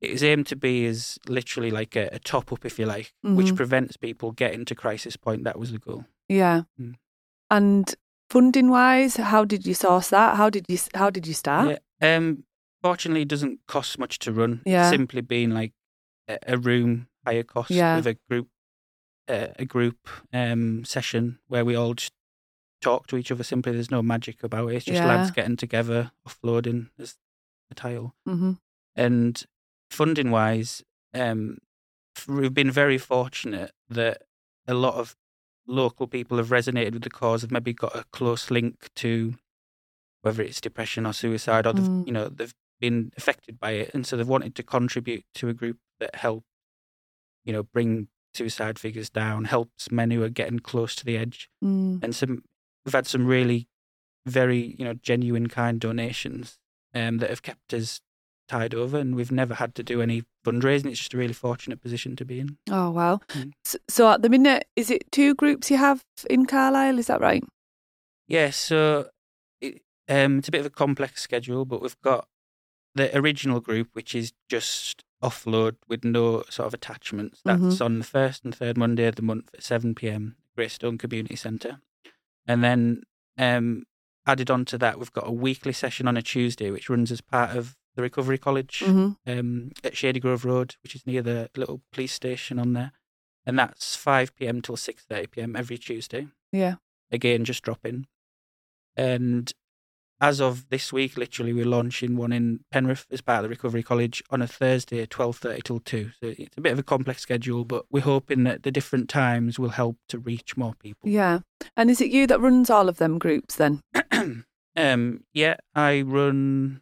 it 0.00 0.10
is 0.10 0.22
aimed 0.24 0.46
to 0.48 0.56
be 0.56 0.86
as 0.86 1.18
literally 1.28 1.70
like 1.70 1.96
a, 1.96 2.08
a 2.12 2.18
top 2.18 2.52
up, 2.52 2.64
if 2.64 2.78
you 2.78 2.86
like, 2.86 3.12
which 3.22 3.48
Mhm. 3.48 3.56
prevents 3.56 3.96
people 3.96 4.32
getting 4.32 4.64
to 4.66 4.74
crisis 4.74 5.16
point. 5.16 5.44
That 5.44 5.58
was 5.58 5.72
the 5.72 5.78
goal. 5.78 6.04
Yeah. 6.28 6.62
Mm. 6.80 6.94
And 7.50 7.94
funding 8.30 8.70
wise, 8.70 9.16
how 9.16 9.44
did 9.44 9.66
you 9.66 9.74
source 9.74 10.08
that? 10.10 10.36
How 10.36 10.50
did 10.50 10.64
you 10.68 10.78
how 10.94 11.10
did 11.10 11.26
you 11.26 11.34
start? 11.34 11.78
Yeah. 12.00 12.16
Um. 12.16 12.44
Fortunately, 12.82 13.22
it 13.22 13.28
doesn't 13.28 13.60
cost 13.66 13.98
much 13.98 14.18
to 14.20 14.32
run. 14.32 14.60
Yeah. 14.66 14.90
Simply 14.90 15.22
being 15.22 15.50
like 15.50 15.72
a, 16.28 16.38
a 16.48 16.58
room 16.58 17.08
higher 17.24 17.42
cost 17.42 17.70
Yeah. 17.70 17.96
with 17.96 18.06
a 18.06 18.16
group, 18.28 18.48
uh, 19.28 19.48
a 19.58 19.64
group 19.64 20.08
um 20.32 20.84
session 20.84 21.38
where 21.48 21.64
we 21.64 21.74
all 21.74 21.94
just 21.94 22.12
talk 22.80 23.06
to 23.08 23.16
each 23.16 23.30
other. 23.32 23.42
Simply, 23.44 23.72
there's 23.72 23.90
no 23.90 24.02
magic 24.02 24.42
about 24.42 24.68
it. 24.70 24.76
It's 24.76 24.84
just 24.84 25.02
lads 25.02 25.30
getting 25.30 25.56
together, 25.56 26.12
offloading 26.28 26.88
as 26.98 27.16
the 27.68 27.74
title. 27.74 28.14
Mm-hmm. 28.28 28.52
And 28.96 29.42
funding 29.90 30.30
wise, 30.30 30.82
um, 31.14 31.58
we've 32.28 32.52
been 32.54 32.70
very 32.70 32.98
fortunate 32.98 33.72
that 33.88 34.22
a 34.68 34.74
lot 34.74 34.94
of 34.94 35.16
local 35.66 36.06
people 36.06 36.36
have 36.36 36.48
resonated 36.50 36.92
with 36.92 37.02
the 37.02 37.10
cause, 37.10 37.40
have 37.42 37.50
maybe 37.50 37.72
got 37.72 37.96
a 37.96 38.04
close 38.12 38.50
link 38.50 38.90
to 38.96 39.34
whether 40.20 40.42
it's 40.42 40.60
depression 40.60 41.06
or 41.06 41.12
suicide, 41.12 41.66
or 41.66 41.72
they've, 41.72 41.84
Mm. 41.88 42.06
you 42.06 42.12
know 42.12 42.28
they've 42.28 42.54
been 42.80 43.12
affected 43.16 43.58
by 43.58 43.72
it, 43.72 43.94
and 43.94 44.06
so 44.06 44.16
they've 44.16 44.28
wanted 44.28 44.54
to 44.56 44.62
contribute 44.62 45.24
to 45.34 45.48
a 45.48 45.54
group 45.54 45.78
that 46.00 46.16
help, 46.16 46.44
you 47.44 47.52
know, 47.52 47.62
bring 47.62 48.08
suicide 48.34 48.78
figures 48.78 49.10
down, 49.10 49.44
helps 49.44 49.90
men 49.90 50.10
who 50.10 50.22
are 50.22 50.28
getting 50.28 50.58
close 50.58 50.94
to 50.96 51.04
the 51.04 51.16
edge, 51.16 51.48
Mm. 51.62 52.02
and 52.02 52.14
some 52.14 52.42
we've 52.84 52.92
had 52.94 53.06
some 53.06 53.26
really 53.26 53.68
very 54.26 54.74
you 54.78 54.84
know 54.84 54.94
genuine 54.94 55.48
kind 55.48 55.80
donations 55.80 56.58
um, 56.94 57.18
that 57.18 57.30
have 57.30 57.42
kept 57.42 57.72
us 57.74 58.00
tied 58.48 58.74
over, 58.74 58.98
and 58.98 59.14
we've 59.14 59.32
never 59.32 59.54
had 59.54 59.74
to 59.74 59.82
do 59.82 60.02
any 60.02 60.22
fundraising. 60.46 60.86
It's 60.90 60.98
just 60.98 61.14
a 61.14 61.18
really 61.18 61.32
fortunate 61.32 61.80
position 61.80 62.14
to 62.16 62.24
be 62.24 62.40
in. 62.40 62.56
Oh 62.70 62.90
wow. 62.90 63.20
Mm. 63.30 63.52
So, 63.64 63.78
so 63.88 64.08
at 64.10 64.22
the 64.22 64.28
minute, 64.28 64.66
is 64.76 64.90
it 64.90 65.10
two 65.12 65.34
groups 65.34 65.70
you 65.70 65.76
have 65.78 66.02
in 66.28 66.46
Carlisle? 66.46 66.98
Is 66.98 67.06
that 67.06 67.20
right? 67.20 67.42
Yeah, 68.28 68.50
so 68.50 69.08
it, 69.60 69.82
um, 70.08 70.38
it's 70.38 70.48
a 70.48 70.50
bit 70.52 70.60
of 70.60 70.66
a 70.66 70.70
complex 70.70 71.22
schedule, 71.22 71.64
but 71.64 71.82
we've 71.82 72.00
got 72.02 72.26
the 72.94 73.16
original 73.16 73.60
group, 73.60 73.88
which 73.92 74.14
is 74.14 74.32
just 74.48 75.04
offload 75.22 75.76
with 75.88 76.04
no 76.04 76.42
sort 76.50 76.66
of 76.66 76.74
attachments. 76.74 77.40
That's 77.44 77.60
Mhm. 77.78 77.84
on 77.84 77.98
the 77.98 78.04
first 78.04 78.44
and 78.44 78.54
third 78.54 78.76
Monday 78.76 79.06
of 79.06 79.16
the 79.16 79.22
month 79.22 79.50
at 79.54 79.62
7 79.62 79.94
pm, 79.94 80.36
Greystone 80.54 80.98
Community 80.98 81.36
Centre. 81.36 81.80
And 82.46 82.62
then 82.62 83.02
um, 83.36 83.82
added 84.26 84.48
on 84.50 84.64
to 84.66 84.78
that, 84.78 84.98
we've 84.98 85.12
got 85.12 85.26
a 85.26 85.32
weekly 85.32 85.72
session 85.72 86.06
on 86.06 86.16
a 86.16 86.22
Tuesday, 86.22 86.70
which 86.70 86.88
runs 86.88 87.10
as 87.10 87.20
part 87.20 87.56
of 87.56 87.76
the 87.96 88.02
Recovery 88.02 88.38
College 88.38 88.78
Mm-hmm. 88.80 89.38
um, 89.38 89.72
at 89.82 89.96
Shady 89.96 90.20
Grove 90.20 90.44
Road, 90.44 90.76
which 90.84 90.94
is 90.94 91.04
near 91.06 91.20
the 91.22 91.50
little 91.56 91.82
police 91.92 92.12
station 92.12 92.58
on 92.60 92.74
there. 92.74 92.92
And 93.46 93.58
that's 93.58 93.96
5 93.96 94.36
pm 94.36 94.62
till 94.62 94.76
6.30 94.76 95.26
pm 95.32 95.56
every 95.56 95.78
Tuesday 95.78 96.28
Yeah. 96.52 96.76
again 97.10 97.44
just 97.44 97.62
drop 97.64 97.84
in 97.84 98.06
and 98.96 99.52
as 100.20 100.40
of 100.40 100.68
this 100.70 100.92
week 100.92 101.16
literally 101.16 101.52
we're 101.52 101.64
launching 101.66 102.16
one 102.16 102.32
in 102.32 102.60
penrith 102.70 103.06
as 103.10 103.20
part 103.20 103.38
of 103.38 103.42
the 103.44 103.48
recovery 103.48 103.82
college 103.82 104.22
on 104.30 104.40
a 104.40 104.46
thursday 104.46 105.04
12.30 105.04 105.62
till 105.64 105.80
2 105.80 106.10
so 106.20 106.26
it's 106.38 106.56
a 106.56 106.60
bit 106.60 106.72
of 106.72 106.78
a 106.78 106.82
complex 106.84 107.20
schedule 107.22 107.64
but 107.64 107.84
we're 107.90 108.00
hoping 108.02 108.44
that 108.44 108.62
the 108.62 108.70
different 108.70 109.08
times 109.08 109.58
will 109.58 109.70
help 109.70 109.96
to 110.08 110.18
reach 110.18 110.56
more 110.56 110.74
people 110.78 111.08
Yeah. 111.08 111.40
And 111.76 111.90
is 111.90 112.00
it 112.00 112.10
you 112.10 112.26
that 112.28 112.40
runs 112.40 112.70
all 112.70 112.88
of 112.88 112.98
them 112.98 113.18
groups 113.18 113.56
then? 113.56 113.80
um 114.76 115.24
yeah 115.32 115.56
i 115.74 116.00
run 116.02 116.80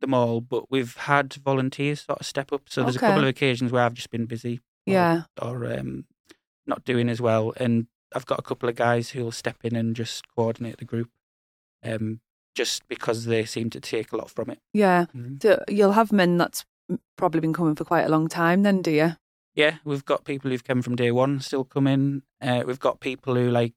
them 0.00 0.14
all 0.14 0.40
but 0.40 0.70
we've 0.70 0.96
had 0.96 1.32
volunteers 1.34 2.02
sort 2.02 2.20
of 2.20 2.26
step 2.26 2.52
up 2.52 2.62
so 2.68 2.82
there's 2.82 2.96
a 2.96 3.00
couple 3.00 3.22
of 3.22 3.28
occasions 3.28 3.70
where 3.72 3.82
i've 3.82 3.94
just 3.94 4.10
been 4.10 4.26
busy 4.26 4.60
or- 4.86 4.92
Yeah. 4.92 5.22
or 5.40 5.70
um, 5.72 6.04
not 6.66 6.84
doing 6.84 7.08
as 7.08 7.20
well. 7.20 7.52
And 7.56 7.86
I've 8.14 8.26
got 8.26 8.38
a 8.38 8.42
couple 8.42 8.68
of 8.68 8.76
guys 8.76 9.10
who'll 9.10 9.32
step 9.32 9.56
in 9.64 9.74
and 9.76 9.94
just 9.96 10.24
coordinate 10.36 10.78
the 10.78 10.84
group, 10.84 11.10
um, 11.84 12.20
just 12.54 12.86
because 12.88 13.24
they 13.26 13.44
seem 13.44 13.70
to 13.70 13.80
take 13.80 14.12
a 14.12 14.16
lot 14.16 14.30
from 14.30 14.50
it. 14.50 14.58
Yeah. 14.72 15.06
Mhm. 15.14 15.42
So 15.42 15.62
you'll 15.68 15.92
have 15.92 16.12
men 16.12 16.36
that's 16.38 16.64
probably 17.16 17.40
been 17.40 17.52
coming 17.52 17.74
for 17.76 17.84
quite 17.84 18.04
a 18.04 18.08
long 18.08 18.28
time 18.28 18.62
then, 18.62 18.82
do 18.82 18.90
you? 18.90 19.12
Yeah, 19.54 19.78
we've 19.84 20.04
got 20.04 20.24
people 20.24 20.50
who've 20.50 20.64
come 20.64 20.82
from 20.82 20.96
day 20.96 21.10
one 21.10 21.40
still 21.40 21.64
come 21.64 21.86
in. 21.86 22.22
Uh, 22.40 22.62
we've 22.66 22.78
got 22.80 23.00
people 23.00 23.34
who 23.34 23.50
like 23.50 23.74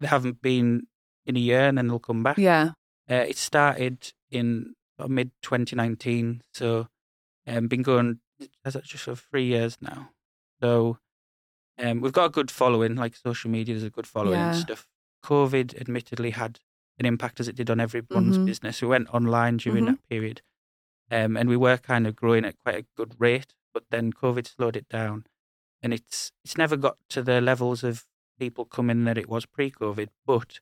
they 0.00 0.06
haven't 0.08 0.42
been 0.42 0.86
in 1.26 1.36
a 1.36 1.40
year 1.40 1.68
and 1.68 1.78
then 1.78 1.88
they'll 1.88 1.98
come 1.98 2.22
back. 2.22 2.38
Yeah. 2.38 2.72
Uh, 3.10 3.24
it 3.28 3.36
started 3.36 4.12
in 4.30 4.74
mid 5.08 5.30
2019, 5.42 6.42
so 6.54 6.88
um, 7.46 7.66
been 7.68 7.82
going 7.82 8.20
as 8.64 8.74
just 8.84 9.04
for 9.04 9.14
three 9.16 9.44
years 9.44 9.76
now. 9.80 10.10
So 10.60 10.98
um, 11.78 12.00
we've 12.00 12.12
got 12.12 12.26
a 12.26 12.30
good 12.30 12.50
following, 12.50 12.94
like 12.96 13.16
social 13.16 13.50
media. 13.50 13.74
There's 13.74 13.84
a 13.84 13.90
good 13.90 14.06
following 14.06 14.38
and 14.38 14.56
stuff. 14.56 14.86
COVID, 15.24 15.80
admittedly, 15.80 16.30
had 16.30 16.60
an 17.02 17.06
impact 17.06 17.40
as 17.40 17.48
it 17.48 17.56
did 17.56 17.68
on 17.70 17.80
everyone's 17.80 18.38
Mhm. 18.38 18.46
business. 18.46 18.80
We 18.80 18.88
went 18.88 19.08
online 19.12 19.56
during 19.58 19.84
Mhm. 19.84 19.88
that 19.88 20.08
period, 20.08 20.40
um, 21.10 21.36
and 21.36 21.48
we 21.48 21.56
were 21.56 21.76
kind 21.78 22.06
of 22.06 22.14
growing 22.16 22.44
at 22.44 22.56
quite 22.64 22.76
a 22.78 22.86
good 22.96 23.14
rate. 23.18 23.54
But 23.74 23.84
then 23.90 24.12
COVID 24.12 24.46
slowed 24.46 24.76
it 24.76 24.88
down, 24.88 25.24
and 25.82 25.92
it's 25.92 26.30
it's 26.44 26.56
never 26.58 26.76
got 26.76 26.96
to 27.10 27.22
the 27.22 27.40
levels 27.40 27.82
of 27.82 28.06
people 28.38 28.64
coming 28.64 29.04
that 29.04 29.18
it 29.18 29.28
was 29.28 29.46
pre-COVID. 29.46 30.08
But 30.26 30.60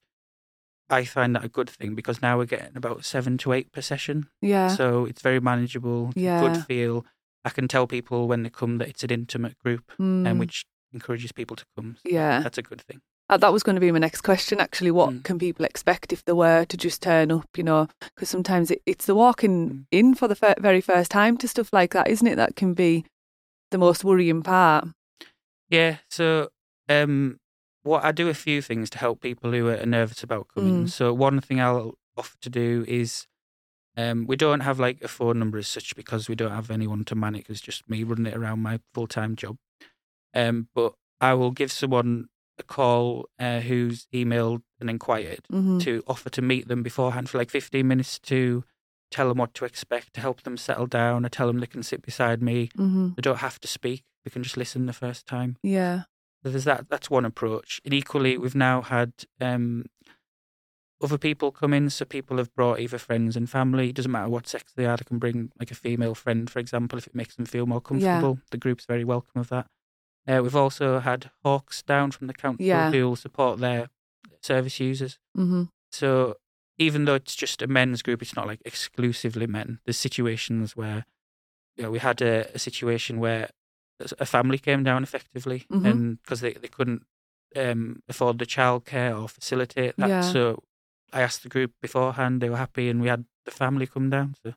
I 0.88 1.04
find 1.04 1.34
that 1.36 1.44
a 1.44 1.48
good 1.48 1.70
thing 1.70 1.94
because 1.94 2.20
now 2.22 2.36
we're 2.38 2.46
getting 2.46 2.76
about 2.76 3.04
seven 3.04 3.38
to 3.38 3.52
eight 3.52 3.70
per 3.72 3.80
session. 3.80 4.28
Yeah. 4.40 4.68
So 4.68 5.04
it's 5.06 5.22
very 5.22 5.40
manageable. 5.40 6.12
Yeah. 6.16 6.40
Good 6.40 6.66
feel. 6.66 7.06
I 7.44 7.50
can 7.50 7.68
tell 7.68 7.86
people 7.86 8.28
when 8.28 8.42
they 8.42 8.50
come 8.50 8.78
that 8.78 8.88
it's 8.88 9.04
an 9.04 9.10
intimate 9.10 9.56
group 9.58 9.84
Mm. 9.98 10.26
and 10.26 10.38
which 10.40 10.66
encourages 10.92 11.32
people 11.32 11.56
to 11.56 11.64
come. 11.76 11.96
So 12.02 12.08
yeah. 12.10 12.40
That's 12.40 12.58
a 12.58 12.62
good 12.62 12.80
thing. 12.82 13.00
Uh, 13.30 13.36
that 13.36 13.52
was 13.52 13.62
going 13.62 13.76
to 13.76 13.80
be 13.80 13.92
my 13.92 13.98
next 14.00 14.22
question, 14.22 14.58
actually. 14.60 14.90
What 14.90 15.10
Mm. 15.10 15.22
can 15.22 15.38
people 15.38 15.64
expect 15.64 16.12
if 16.12 16.24
they 16.24 16.32
were 16.32 16.64
to 16.64 16.76
just 16.76 17.00
turn 17.00 17.30
up, 17.30 17.46
you 17.56 17.62
know? 17.62 17.86
Because 18.14 18.28
sometimes 18.28 18.72
it, 18.72 18.82
it's 18.86 19.06
the 19.06 19.14
walking 19.14 19.70
Mm. 19.70 19.86
in 19.92 20.14
for 20.16 20.26
the 20.26 20.34
fir- 20.34 20.56
very 20.58 20.80
first 20.80 21.12
time 21.12 21.36
to 21.38 21.46
stuff 21.46 21.72
like 21.72 21.92
that, 21.92 22.08
isn't 22.08 22.26
it? 22.26 22.34
That 22.34 22.56
can 22.56 22.74
be 22.74 23.04
the 23.70 23.78
most 23.78 24.02
worrying 24.02 24.42
part. 24.42 24.88
Yeah. 25.68 25.98
So 26.08 26.48
um, 26.88 27.38
what 27.84 28.04
I 28.04 28.10
do 28.10 28.28
a 28.28 28.34
few 28.34 28.60
things 28.60 28.90
to 28.90 28.98
help 28.98 29.20
people 29.20 29.52
who 29.52 29.68
are 29.68 29.86
nervous 29.86 30.24
about 30.24 30.48
coming. 30.52 30.84
Mm. 30.86 30.90
So 30.90 31.14
one 31.14 31.40
thing 31.40 31.60
I'll 31.60 31.94
offer 32.16 32.36
to 32.40 32.50
do 32.50 32.84
is 32.88 33.28
um, 33.96 34.26
we 34.26 34.34
don't 34.34 34.60
have 34.60 34.80
like 34.80 35.02
a 35.04 35.08
phone 35.08 35.38
number 35.38 35.56
as 35.58 35.68
such 35.68 35.94
because 35.94 36.28
we 36.28 36.34
don't 36.34 36.50
have 36.50 36.68
anyone 36.70 37.04
to 37.04 37.14
manage. 37.14 37.42
it. 37.42 37.50
It's 37.50 37.60
just 37.60 37.88
me 37.88 38.02
running 38.02 38.26
it 38.26 38.36
around 38.36 38.58
my 38.60 38.80
full 38.92 39.06
time 39.06 39.36
job. 39.36 39.56
Um, 40.34 40.66
but 40.74 40.94
I 41.20 41.34
will 41.34 41.52
give 41.52 41.70
someone 41.70 42.26
a 42.60 42.62
call 42.62 43.26
uh, 43.38 43.60
who's 43.60 44.06
emailed 44.14 44.62
and 44.80 44.88
inquired 44.88 45.40
hmm 45.50 45.78
to 45.80 46.02
offer 46.06 46.28
to 46.30 46.42
meet 46.42 46.68
them 46.68 46.82
beforehand 46.82 47.28
for 47.30 47.38
like 47.38 47.50
15 47.50 47.86
minutes 47.88 48.18
to 48.20 48.64
tell 49.10 49.28
them 49.28 49.38
what 49.38 49.54
to 49.54 49.64
expect, 49.64 50.12
to 50.14 50.20
help 50.20 50.42
them 50.42 50.56
settle 50.56 50.86
down, 50.86 51.24
or 51.26 51.28
tell 51.28 51.46
them 51.48 51.58
they 51.58 51.66
can 51.66 51.82
sit 51.82 52.02
beside 52.02 52.40
me. 52.42 52.68
hmm 52.76 53.08
They 53.16 53.22
don't 53.22 53.38
have 53.38 53.58
to 53.60 53.68
speak. 53.68 54.04
They 54.24 54.30
can 54.30 54.42
just 54.42 54.56
listen 54.56 54.86
the 54.86 54.92
first 54.92 55.26
time. 55.26 55.56
Yeah. 55.62 56.02
So 56.42 56.50
there's 56.50 56.64
that. 56.64 56.88
That's 56.88 57.10
one 57.10 57.24
approach. 57.24 57.80
And 57.84 57.92
equally, 57.94 58.38
we've 58.38 58.54
now 58.54 58.82
had 58.82 59.12
um, 59.40 59.86
other 61.02 61.18
people 61.18 61.50
come 61.50 61.72
in. 61.72 61.90
So 61.90 62.04
people 62.04 62.36
have 62.38 62.54
brought 62.54 62.80
either 62.80 62.98
friends 62.98 63.36
and 63.36 63.48
family. 63.48 63.88
It 63.88 63.96
doesn't 63.96 64.12
matter 64.12 64.28
what 64.28 64.46
sex 64.46 64.72
they 64.76 64.86
are. 64.86 64.96
They 64.96 65.04
can 65.04 65.18
bring 65.18 65.50
like 65.58 65.70
a 65.70 65.74
female 65.74 66.14
friend, 66.14 66.48
for 66.50 66.58
example, 66.58 66.98
if 66.98 67.06
it 67.06 67.14
makes 67.14 67.36
them 67.36 67.46
feel 67.46 67.66
more 67.66 67.80
comfortable. 67.80 68.38
The 68.50 68.58
group's 68.58 68.84
very 68.86 69.04
welcome 69.04 69.40
of 69.40 69.48
that. 69.48 69.66
Uh, 70.28 70.40
we've 70.42 70.56
also 70.56 71.00
had 71.00 71.30
hawks 71.44 71.82
down 71.82 72.10
from 72.10 72.26
the 72.26 72.34
council 72.34 72.64
Yeah. 72.66 72.90
who 72.90 73.08
will 73.08 73.16
support 73.16 73.58
their 73.60 73.88
service 74.42 74.78
users. 74.80 75.18
hmm 75.34 75.64
So 75.90 76.36
even 76.78 77.04
though 77.04 77.14
it's 77.16 77.34
just 77.34 77.62
a 77.62 77.66
men's 77.66 78.02
group, 78.02 78.22
it's 78.22 78.36
not 78.36 78.46
like 78.46 78.60
exclusively 78.64 79.46
men. 79.46 79.80
There's 79.84 79.96
situations 79.98 80.76
where, 80.76 81.04
you 81.76 81.82
know, 81.82 81.90
we 81.90 81.98
had 81.98 82.22
a, 82.22 82.50
a 82.54 82.58
situation 82.58 83.18
where 83.18 83.50
a 84.18 84.24
family 84.26 84.58
came 84.58 84.82
down 84.82 85.02
effectively, 85.02 85.66
Mhm. 85.70 85.84
and 85.90 86.22
because 86.22 86.40
they, 86.40 86.52
they 86.54 86.68
couldn't 86.68 87.04
um, 87.56 88.02
afford 88.08 88.38
the 88.38 88.46
childcare 88.46 89.20
or 89.20 89.28
facilitate 89.28 89.96
that, 89.96 90.08
Yeah. 90.08 90.20
so 90.20 90.62
I 91.12 91.20
asked 91.22 91.42
the 91.42 91.48
group 91.48 91.72
beforehand. 91.82 92.40
They 92.40 92.48
were 92.48 92.56
happy, 92.56 92.88
and 92.88 93.02
we 93.02 93.08
had 93.08 93.24
the 93.44 93.50
family 93.50 93.86
come 93.86 94.08
down. 94.10 94.36
So 94.42 94.54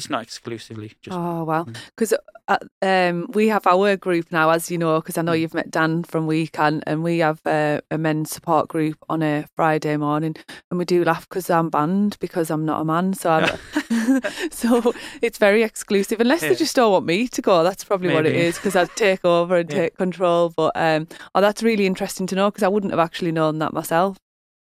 it's 0.00 0.10
not 0.10 0.22
exclusively 0.22 0.92
just. 1.02 1.16
Oh 1.16 1.44
wow! 1.44 1.64
Mm. 1.64 1.76
Because 1.96 2.14
uh, 2.48 2.58
um, 2.82 3.26
we 3.32 3.48
have 3.48 3.66
our 3.66 3.96
group 3.96 4.32
now, 4.32 4.50
as 4.50 4.70
you 4.70 4.78
know, 4.78 5.00
because 5.00 5.16
I 5.18 5.22
know 5.22 5.32
Mm. 5.32 5.40
you've 5.40 5.54
met 5.54 5.70
Dan 5.70 6.02
from 6.02 6.26
We 6.26 6.46
Can, 6.48 6.82
and 6.86 7.04
we 7.04 7.18
have 7.18 7.40
uh, 7.46 7.80
a 7.90 7.98
men's 7.98 8.30
support 8.30 8.68
group 8.68 8.96
on 9.08 9.22
a 9.22 9.44
Friday 9.56 9.96
morning, 9.96 10.34
and 10.70 10.78
we 10.78 10.84
do 10.84 11.04
laugh 11.04 11.28
because 11.28 11.48
I'm 11.50 11.68
banned 11.70 12.16
because 12.20 12.50
I'm 12.50 12.64
not 12.64 12.80
a 12.80 12.84
man, 12.84 13.14
so 13.14 13.30
I'm, 13.30 14.20
so 14.50 14.92
it's 15.22 15.38
very 15.38 15.62
exclusive. 15.62 16.20
Unless 16.20 16.40
they 16.40 16.54
just 16.54 16.74
don't 16.76 16.92
want 16.92 17.06
me 17.06 17.28
to 17.28 17.42
go, 17.42 17.62
that's 17.62 17.84
probably 17.84 18.12
what 18.12 18.26
it 18.26 18.34
is 18.34 18.56
because 18.56 18.74
I'd 18.76 18.94
take 18.96 19.24
over 19.24 19.56
and 19.58 19.70
Yeah. 19.70 19.76
take 19.82 19.96
control. 19.96 20.50
But 20.56 20.72
um, 20.74 21.06
oh, 21.34 21.40
that's 21.40 21.62
really 21.62 21.86
interesting 21.86 22.26
to 22.28 22.34
know 22.34 22.50
because 22.50 22.62
I 22.62 22.68
wouldn't 22.68 22.92
have 22.92 22.98
actually 23.00 23.32
known 23.32 23.58
that 23.58 23.72
myself. 23.72 24.16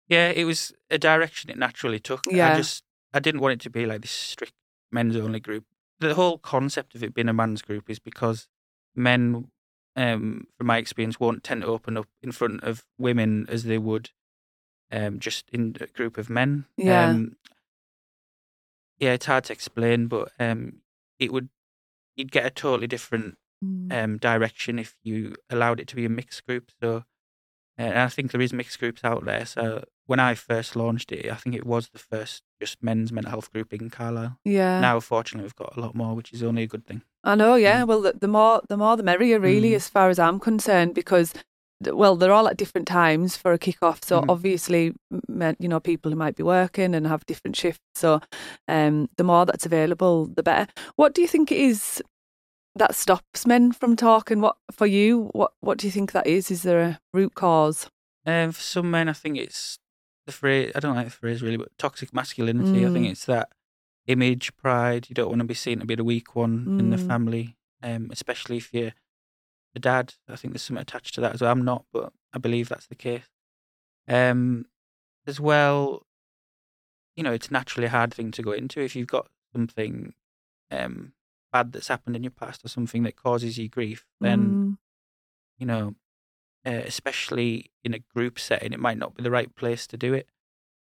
Yeah, 0.08 0.28
it 0.28 0.44
was 0.44 0.72
a 0.90 0.98
direction 0.98 1.50
it 1.50 1.56
naturally 1.58 1.98
took. 1.98 2.20
Yeah. 2.30 2.52
I 2.52 2.56
just 2.56 2.84
I 3.14 3.20
didn't 3.20 3.40
want 3.40 3.54
it 3.54 3.60
to 3.60 3.70
be 3.70 3.86
like 3.86 4.02
this 4.02 4.10
strict 4.10 4.52
men's 4.94 5.16
only 5.16 5.40
group. 5.40 5.64
The 6.00 6.14
whole 6.14 6.38
concept 6.38 6.94
of 6.94 7.02
it 7.02 7.12
being 7.14 7.28
a 7.28 7.32
man's 7.34 7.62
group 7.62 7.90
is 7.90 7.98
because 7.98 8.48
men, 8.94 9.48
um, 9.96 10.46
from 10.56 10.66
my 10.68 10.78
experience, 10.78 11.20
won't 11.20 11.44
tend 11.44 11.62
to 11.62 11.68
open 11.68 11.96
up 11.96 12.06
in 12.22 12.32
front 12.32 12.62
of 12.62 12.84
women 12.98 13.46
as 13.48 13.64
they 13.64 13.78
would 13.78 14.10
um, 14.90 15.18
just 15.18 15.50
in 15.52 15.76
a 15.80 15.86
group 15.86 16.16
of 16.18 16.30
men. 16.30 16.64
Yeah. 16.76 17.10
Um, 17.10 17.36
yeah, 18.98 19.12
it's 19.12 19.26
hard 19.26 19.44
to 19.44 19.52
explain, 19.52 20.06
but 20.06 20.30
um, 20.38 20.80
it 21.18 21.32
would 21.32 21.48
you'd 22.16 22.32
get 22.32 22.46
a 22.46 22.50
totally 22.50 22.86
different 22.86 23.36
Mm. 23.64 23.92
um, 24.04 24.18
direction 24.18 24.78
if 24.78 24.94
you 25.04 25.36
allowed 25.48 25.80
it 25.80 25.88
to 25.88 25.96
be 25.96 26.04
a 26.04 26.08
mixed 26.10 26.44
group. 26.44 26.70
So, 26.82 27.04
and 27.78 27.98
I 27.98 28.08
think 28.08 28.30
there 28.32 28.40
is 28.40 28.52
mixed 28.52 28.78
groups 28.78 29.02
out 29.04 29.24
there. 29.24 29.44
So 29.46 29.84
when 30.06 30.20
I 30.20 30.34
first 30.34 30.76
launched 30.76 31.12
it, 31.12 31.30
I 31.30 31.34
think 31.34 31.54
it 31.56 31.66
was 31.66 31.88
the 31.88 31.98
first 31.98 32.42
just 32.60 32.82
men's 32.82 33.10
mental 33.12 33.30
health 33.30 33.52
group 33.52 33.72
in 33.72 33.90
Carlisle. 33.90 34.38
Yeah. 34.44 34.80
Now, 34.80 35.00
fortunately, 35.00 35.44
we've 35.44 35.56
got 35.56 35.76
a 35.76 35.80
lot 35.80 35.94
more, 35.94 36.14
which 36.14 36.32
is 36.32 36.42
only 36.42 36.62
a 36.64 36.66
good 36.68 36.86
thing. 36.86 37.02
I 37.24 37.34
know, 37.34 37.54
yeah. 37.54 37.82
Mm. 37.82 37.86
Well, 37.88 38.02
the, 38.02 38.12
the 38.12 38.28
more 38.28 38.62
the 38.68 38.76
more 38.76 38.96
the 38.96 39.02
merrier, 39.02 39.40
really, 39.40 39.70
Mm. 39.70 39.76
as 39.76 39.88
far 39.88 40.08
as 40.10 40.18
I'm 40.18 40.38
concerned, 40.40 40.94
because 40.94 41.32
well, 41.92 42.16
they're 42.16 42.32
all 42.32 42.48
at 42.48 42.56
different 42.56 42.86
times 42.86 43.36
for 43.36 43.52
a 43.52 43.58
kick-off. 43.58 44.02
So 44.04 44.20
Mhm. 44.22 44.26
obviously, 44.30 44.94
you 45.58 45.68
know, 45.68 45.80
people 45.80 46.10
who 46.10 46.16
might 46.16 46.36
be 46.36 46.42
working 46.42 46.94
and 46.94 47.06
have 47.06 47.26
different 47.26 47.56
shifts. 47.56 47.82
So 47.96 48.20
um, 48.68 49.08
the 49.18 49.24
more 49.24 49.44
that's 49.44 49.66
available, 49.66 50.26
the 50.26 50.42
better. 50.42 50.70
What 50.96 51.14
do 51.14 51.20
you 51.20 51.28
think 51.28 51.50
it 51.52 51.58
is 51.58 52.00
that 52.76 52.94
stops 52.94 53.46
men 53.46 53.72
from 53.72 53.96
talking? 53.96 54.40
What 54.40 54.56
for 54.72 54.86
you? 54.86 55.30
What 55.32 55.52
What 55.60 55.78
do 55.78 55.86
you 55.86 55.90
think 55.90 56.12
that 56.12 56.26
is? 56.26 56.50
Is 56.50 56.62
there 56.62 56.80
a 56.80 57.00
root 57.12 57.34
cause? 57.34 57.88
Um, 58.26 58.52
for 58.52 58.60
some 58.62 58.90
men, 58.90 59.08
I 59.08 59.12
think 59.12 59.36
it's 59.36 59.78
the 60.26 60.32
phrase. 60.32 60.72
I 60.74 60.80
don't 60.80 60.96
like 60.96 61.06
the 61.06 61.10
phrase 61.12 61.42
really, 61.42 61.56
but 61.58 61.76
toxic 61.78 62.14
masculinity. 62.14 62.86
I 62.86 62.90
think 62.90 63.06
Mm. 63.06 63.10
it's 63.12 63.26
that 63.26 63.50
image, 64.06 64.56
pride. 64.56 65.08
You 65.08 65.14
don't 65.14 65.28
want 65.28 65.40
to 65.40 65.44
be 65.46 65.54
seen 65.54 65.80
to 65.80 65.86
be 65.86 65.94
the 65.94 66.04
weak 66.04 66.34
one 66.34 66.72
in 66.78 66.90
the 66.90 66.96
Mm. 66.96 67.06
family, 67.06 67.56
um, 67.82 68.08
especially 68.10 68.56
if 68.56 68.72
you're 68.72 68.92
a 69.74 69.78
dad. 69.78 70.14
I 70.28 70.36
think 70.36 70.52
there's 70.54 70.62
something 70.62 70.80
attached 70.82 71.14
to 71.16 71.20
that 71.20 71.34
as 71.34 71.40
well. 71.42 71.52
I'm 71.52 71.64
not, 71.64 71.84
but 71.92 72.12
I 72.32 72.38
believe 72.38 72.68
that's 72.68 72.86
the 72.86 72.94
case. 72.94 73.24
Um, 74.08 74.66
as 75.26 75.38
well, 75.40 76.06
you 77.16 77.22
know, 77.22 77.32
it's 77.32 77.50
naturally 77.50 77.86
a 77.86 77.90
hard 77.90 78.12
thing 78.12 78.30
to 78.32 78.42
go 78.42 78.52
into 78.52 78.80
if 78.80 78.96
you've 78.96 79.06
got 79.08 79.28
something 79.52 80.14
um, 80.70 81.12
bad 81.54 81.72
that's 81.72 81.88
happened 81.94 82.16
in 82.16 82.24
your 82.26 82.30
past 82.42 82.64
or 82.64 82.68
something 82.76 83.02
that 83.04 83.16
causes 83.26 83.56
you 83.58 83.68
grief. 83.68 84.00
Then 84.20 84.40
Mm, 84.40 84.78
you 85.60 85.66
know, 85.70 85.84
uh, 86.66 86.82
especially 86.92 87.70
in 87.86 87.94
a 87.94 88.00
group 88.14 88.38
setting, 88.38 88.72
it 88.72 88.80
might 88.86 88.98
not 89.02 89.14
be 89.16 89.22
the 89.22 89.30
right 89.38 89.52
place 89.54 89.86
to 89.88 89.96
do 90.06 90.10
it. 90.20 90.26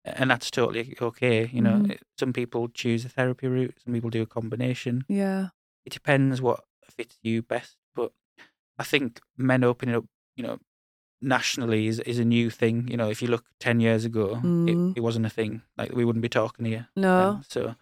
And 0.04 0.30
that's 0.30 0.50
totally 0.50 0.96
okay. 1.00 1.38
You 1.52 1.62
know. 1.66 1.78
It- 1.92 2.02
some 2.22 2.32
people 2.32 2.68
choose 2.82 3.04
a 3.04 3.08
therapy 3.18 3.46
route, 3.48 3.74
some 3.84 3.92
people 3.94 4.10
do 4.10 4.22
a 4.22 4.26
combination. 4.38 4.94
yeah. 5.08 5.48
It 5.84 5.92
depends 5.92 6.40
what 6.40 6.60
fits 6.96 7.16
you 7.22 7.42
best. 7.42 7.76
But 7.96 8.10
I 8.78 8.84
think 8.84 9.20
men 9.36 9.64
opening 9.64 9.96
up, 9.96 10.04
you 10.36 10.44
know, 10.46 10.58
nationally 11.20 11.86
is, 11.88 11.98
is 12.00 12.18
a 12.20 12.24
new 12.24 12.50
thing. 12.50 12.76
You 12.88 12.96
know, 12.96 13.08
if 13.10 13.20
you 13.22 13.28
look 13.28 13.44
10 13.58 13.80
years 13.80 14.04
ago, 14.04 14.26
Mm. 14.42 14.68
it, 14.70 14.98
it 14.98 15.00
wasn't 15.00 15.26
a 15.26 15.30
thing. 15.38 15.62
Like, 15.78 15.90
we 15.92 16.04
wouldn't 16.04 16.22
be 16.22 16.28
talking 16.28 16.66
here. 16.66 16.86
No. 16.96 17.14
Um, 17.30 17.42
so 17.48 17.74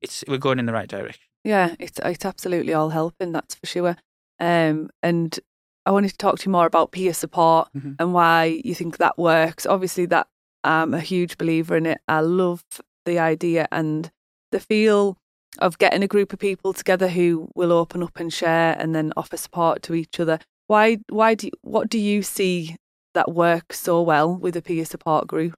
it's 0.00 0.24
we're 0.28 0.38
going 0.46 0.58
in 0.58 0.66
the 0.66 0.72
right 0.72 0.88
direction. 0.88 1.22
Yeah, 1.44 1.74
it's 1.78 2.00
it's 2.04 2.24
absolutely 2.24 2.72
all 2.74 2.90
helping, 2.90 3.32
that's 3.32 3.54
for 3.54 3.66
sure. 3.66 3.96
Um, 4.40 4.90
and 5.02 5.38
I 5.86 5.90
wanted 5.90 6.10
to 6.10 6.16
talk 6.16 6.38
to 6.38 6.46
you 6.46 6.52
more 6.52 6.66
about 6.66 6.92
peer 6.92 7.12
support 7.12 7.68
Mhm. 7.76 7.96
and 7.98 8.14
why 8.14 8.60
you 8.64 8.74
think 8.74 8.96
that 8.96 9.18
works. 9.18 9.66
Obviously, 9.66 10.06
that 10.06 10.26
I'm 10.64 10.94
a 10.94 11.00
huge 11.00 11.36
believer 11.36 11.76
in 11.76 11.84
it. 11.86 12.00
I 12.08 12.20
love 12.20 12.64
the 13.04 13.18
idea 13.18 13.68
and 13.70 14.10
the 14.50 14.60
feel 14.60 15.18
of 15.58 15.76
getting 15.78 16.02
a 16.02 16.08
group 16.08 16.32
of 16.32 16.38
people 16.38 16.72
together 16.72 17.08
who 17.08 17.48
will 17.54 17.70
open 17.70 18.02
up 18.02 18.18
and 18.18 18.32
share 18.32 18.74
and 18.78 18.94
then 18.94 19.12
offer 19.16 19.36
support 19.36 19.82
to 19.82 19.94
each 19.94 20.18
other. 20.18 20.38
Why? 20.66 20.98
Why 21.10 21.34
do? 21.34 21.48
You, 21.48 21.52
what 21.60 21.90
do 21.90 21.98
you 21.98 22.22
see 22.22 22.76
that 23.12 23.32
works 23.32 23.78
so 23.78 24.00
well 24.02 24.34
with 24.34 24.56
a 24.56 24.62
peer 24.62 24.84
support 24.86 25.26
group? 25.28 25.54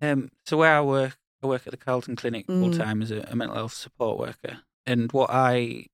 Um, 0.00 0.30
so 0.46 0.56
where 0.56 0.74
I 0.76 0.80
work, 0.80 1.18
I 1.42 1.46
work 1.48 1.66
at 1.66 1.72
the 1.72 1.76
Carleton 1.76 2.14
Clinic 2.16 2.46
Mm. 2.46 2.60
full 2.60 2.78
time 2.78 3.02
as 3.02 3.10
a, 3.10 3.26
a 3.28 3.34
mental 3.36 3.56
health 3.56 3.74
support 3.74 4.18
worker. 4.18 4.60
And 4.86 5.12
what 5.12 5.30
I 5.30 5.86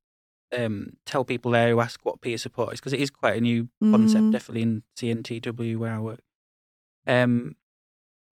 um, 0.56 0.96
tell 1.04 1.24
people 1.24 1.50
there 1.50 1.70
who 1.70 1.80
ask 1.80 2.00
what 2.04 2.20
peer 2.20 2.38
support 2.38 2.72
is, 2.74 2.80
because 2.80 2.92
it 2.92 3.00
is 3.00 3.10
quite 3.10 3.36
a 3.36 3.40
new 3.40 3.68
concept, 3.90 4.26
Mm. 4.26 4.32
definitely 4.32 4.62
in 4.62 4.82
CNTW 4.96 5.76
where 5.78 5.92
I 5.94 5.98
work. 5.98 6.20
Um, 7.06 7.56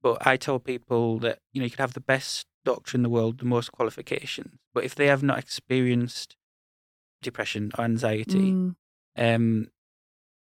but 0.03 0.27
I 0.27 0.37
tell 0.37 0.59
people 0.59 1.19
that 1.21 1.39
you 1.53 1.61
know 1.61 1.65
you 1.65 1.71
could 1.71 1.81
have 1.81 1.95
the 1.95 2.01
best 2.01 2.47
doctor 2.65 2.97
in 2.97 3.03
the 3.03 3.09
world, 3.11 3.39
the 3.39 3.45
most 3.45 3.73
qualifications, 3.73 4.59
but 4.73 4.85
if 4.85 4.95
they 4.95 5.07
have 5.07 5.23
not 5.23 5.39
experienced 5.39 6.37
depression 7.23 7.71
or 7.79 7.85
anxiety, 7.85 8.53
Mm, 8.53 8.77
um, 9.17 9.69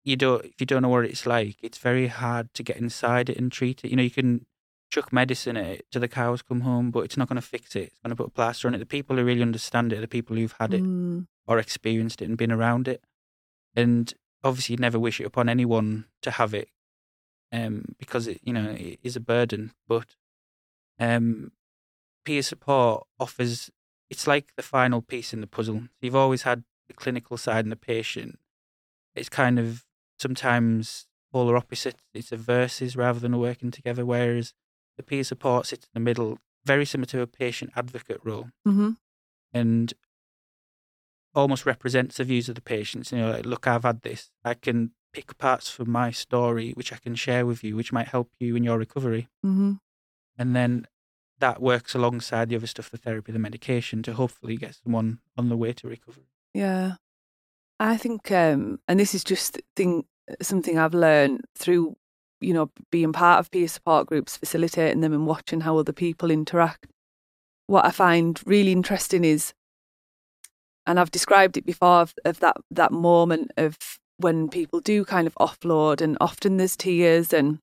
you 0.03 0.15
don't 0.15 0.45
if 0.45 0.53
you 0.59 0.65
don't 0.65 0.81
know 0.81 0.89
what 0.89 1.05
it's 1.05 1.25
like, 1.25 1.57
it's 1.61 1.77
very 1.77 2.07
hard 2.07 2.53
to 2.53 2.63
get 2.63 2.77
inside 2.77 3.29
it 3.29 3.37
and 3.37 3.51
treat 3.51 3.83
it. 3.83 3.89
You 3.89 3.97
know, 3.97 4.03
you 4.03 4.11
can 4.11 4.45
chuck 4.89 5.11
medicine 5.11 5.57
at 5.57 5.65
it 5.65 5.85
till 5.91 6.01
the 6.01 6.07
cows 6.07 6.41
come 6.41 6.61
home, 6.61 6.91
but 6.91 7.01
it's 7.01 7.17
not 7.17 7.27
going 7.27 7.41
to 7.41 7.47
fix 7.47 7.75
it. 7.75 7.87
It's 7.87 7.99
going 7.99 8.11
to 8.11 8.15
put 8.15 8.27
a 8.27 8.31
plaster 8.31 8.67
on 8.67 8.75
it. 8.75 8.79
The 8.79 8.85
people 8.85 9.15
who 9.15 9.25
really 9.25 9.41
understand 9.41 9.91
it 9.91 9.97
are 9.97 10.01
the 10.01 10.07
people 10.07 10.35
who've 10.35 10.55
had 10.59 10.73
it 10.73 10.83
mm, 10.83 11.27
or 11.47 11.59
experienced 11.59 12.21
it 12.21 12.29
and 12.29 12.37
been 12.37 12.51
around 12.51 12.87
it. 12.87 13.03
And 13.75 14.13
obviously, 14.43 14.73
you 14.73 14.77
never 14.77 14.99
wish 14.99 15.19
it 15.19 15.25
upon 15.25 15.49
anyone 15.49 16.05
to 16.21 16.31
have 16.31 16.53
it, 16.53 16.69
um, 17.51 17.95
because 17.97 18.27
it 18.27 18.39
you 18.43 18.53
know 18.53 18.71
it 18.71 18.99
is 19.03 19.15
a 19.15 19.19
burden. 19.19 19.73
But 19.87 20.15
um, 20.99 21.51
peer 22.23 22.41
support 22.41 23.05
offers 23.19 23.69
it's 24.09 24.27
like 24.27 24.53
the 24.55 24.63
final 24.63 25.01
piece 25.01 25.33
in 25.33 25.41
the 25.41 25.47
puzzle. 25.47 25.83
You've 26.01 26.15
always 26.15 26.43
had 26.43 26.63
the 26.87 26.93
clinical 26.93 27.37
side 27.37 27.65
and 27.65 27.71
the 27.71 27.75
patient. 27.75 28.39
It's 29.15 29.29
kind 29.29 29.59
of 29.59 29.83
sometimes 30.19 31.07
polar 31.31 31.57
opposites. 31.57 32.03
It's 32.13 32.31
a 32.31 32.37
versus 32.37 32.95
rather 32.95 33.19
than 33.19 33.33
a 33.33 33.37
working 33.37 33.71
together. 33.71 34.05
Whereas 34.05 34.53
the 34.97 35.03
peer 35.03 35.23
support 35.23 35.67
sits 35.67 35.85
in 35.85 35.91
the 35.93 35.99
middle, 35.99 36.39
very 36.65 36.85
similar 36.85 37.05
to 37.07 37.21
a 37.21 37.27
patient 37.27 37.71
advocate 37.75 38.19
role 38.23 38.49
hmm 38.65 38.91
and 39.53 39.93
almost 41.33 41.65
represents 41.65 42.17
the 42.17 42.23
views 42.23 42.49
of 42.49 42.55
the 42.55 42.61
patients. 42.61 43.11
You 43.11 43.19
know, 43.19 43.31
like, 43.31 43.45
look, 43.45 43.67
I've 43.67 43.83
had 43.83 44.01
this. 44.01 44.31
I 44.43 44.53
can 44.53 44.91
pick 45.13 45.37
parts 45.37 45.69
from 45.69 45.89
my 45.89 46.11
story, 46.11 46.71
which 46.71 46.91
I 46.91 46.97
can 46.97 47.15
share 47.15 47.45
with 47.45 47.63
you, 47.63 47.75
which 47.75 47.93
might 47.93 48.07
help 48.07 48.31
you 48.39 48.55
in 48.55 48.63
your 48.63 48.77
recovery. 48.77 49.27
hmm 49.43 49.73
And 50.37 50.55
then 50.55 50.87
that 51.39 51.61
works 51.61 51.93
alongside 51.93 52.49
the 52.49 52.55
other 52.55 52.67
stuff, 52.67 52.89
the 52.89 52.97
therapy, 52.97 53.31
the 53.31 53.39
medication, 53.39 54.03
to 54.03 54.13
hopefully 54.13 54.57
get 54.57 54.75
someone 54.75 55.19
on 55.37 55.49
the 55.49 55.57
way 55.57 55.73
to 55.73 55.87
recovery. 55.87 56.29
Yeah. 56.53 56.95
I 57.79 57.97
think, 57.97 58.31
um, 58.31 58.79
and 58.87 58.99
this 58.99 59.13
is 59.13 59.23
just 59.23 59.61
thing 59.75 60.05
something 60.41 60.77
I've 60.77 60.93
learned 60.93 61.41
through, 61.57 61.95
you 62.41 62.53
know, 62.53 62.69
being 62.91 63.13
part 63.13 63.39
of 63.39 63.51
peer 63.51 63.67
support 63.67 64.07
groups, 64.07 64.37
facilitating 64.37 65.01
them 65.01 65.13
and 65.13 65.27
watching 65.27 65.61
how 65.61 65.77
other 65.77 65.93
people 65.93 66.31
interact. 66.31 66.87
What 67.67 67.85
I 67.85 67.91
find 67.91 68.39
really 68.45 68.71
interesting 68.71 69.23
is, 69.23 69.53
and 70.85 70.99
I've 70.99 71.11
described 71.11 71.57
it 71.57 71.65
before, 71.65 72.01
of, 72.01 72.13
of 72.25 72.39
that 72.41 72.57
that 72.71 72.91
moment 72.91 73.51
of 73.57 73.77
when 74.17 74.49
people 74.49 74.79
do 74.79 75.03
kind 75.03 75.27
of 75.27 75.35
offload, 75.35 76.01
and 76.01 76.17
often 76.21 76.57
there's 76.57 76.77
tears, 76.77 77.33
and 77.33 77.59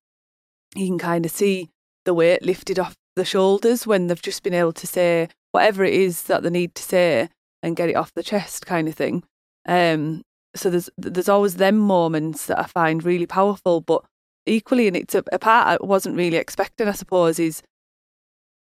you 0.74 0.86
can 0.86 0.98
kind 0.98 1.24
of 1.24 1.30
see 1.30 1.70
the 2.04 2.14
weight 2.14 2.42
lifted 2.42 2.78
off 2.78 2.94
the 3.14 3.24
shoulders 3.24 3.86
when 3.86 4.06
they've 4.06 4.22
just 4.22 4.42
been 4.42 4.54
able 4.54 4.72
to 4.72 4.86
say 4.86 5.28
whatever 5.52 5.84
it 5.84 5.94
is 5.94 6.24
that 6.24 6.42
they 6.42 6.50
need 6.50 6.74
to 6.74 6.82
say 6.82 7.28
and 7.62 7.76
get 7.76 7.88
it 7.88 7.96
off 7.96 8.12
the 8.14 8.22
chest, 8.22 8.66
kind 8.66 8.88
of 8.88 8.94
thing. 8.94 9.22
Um, 9.66 10.22
so 10.54 10.70
there's 10.70 10.90
there's 10.98 11.28
always 11.28 11.56
them 11.56 11.78
moments 11.78 12.46
that 12.46 12.58
I 12.58 12.64
find 12.64 13.04
really 13.04 13.26
powerful, 13.26 13.80
but 13.80 14.04
equally, 14.46 14.88
and 14.88 14.96
it's 14.96 15.14
a, 15.14 15.22
a 15.32 15.38
part 15.38 15.66
I 15.66 15.84
wasn't 15.84 16.16
really 16.16 16.36
expecting, 16.36 16.88
I 16.88 16.92
suppose, 16.92 17.38
is 17.38 17.62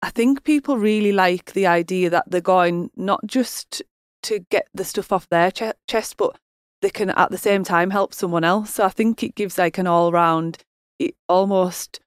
I 0.01 0.09
think 0.09 0.43
people 0.43 0.77
really 0.77 1.11
like 1.11 1.53
the 1.53 1.67
idea 1.67 2.09
that 2.09 2.29
they're 2.29 2.41
going 2.41 2.91
not 2.95 3.25
just 3.25 3.81
to 4.23 4.39
get 4.51 4.67
the 4.73 4.83
stuff 4.83 5.11
off 5.11 5.29
their 5.29 5.51
ch- 5.51 5.75
chest, 5.87 6.17
but 6.17 6.37
they 6.81 6.89
can 6.89 7.09
at 7.11 7.31
the 7.31 7.37
same 7.37 7.63
time 7.63 7.89
help 7.89 8.13
someone 8.13 8.43
else. 8.43 8.75
So 8.75 8.85
I 8.85 8.89
think 8.89 9.23
it 9.23 9.35
gives 9.35 9.57
like 9.57 9.77
an 9.77 9.87
all 9.87 10.11
round, 10.11 10.59
it 10.99 11.15
almost 11.27 11.99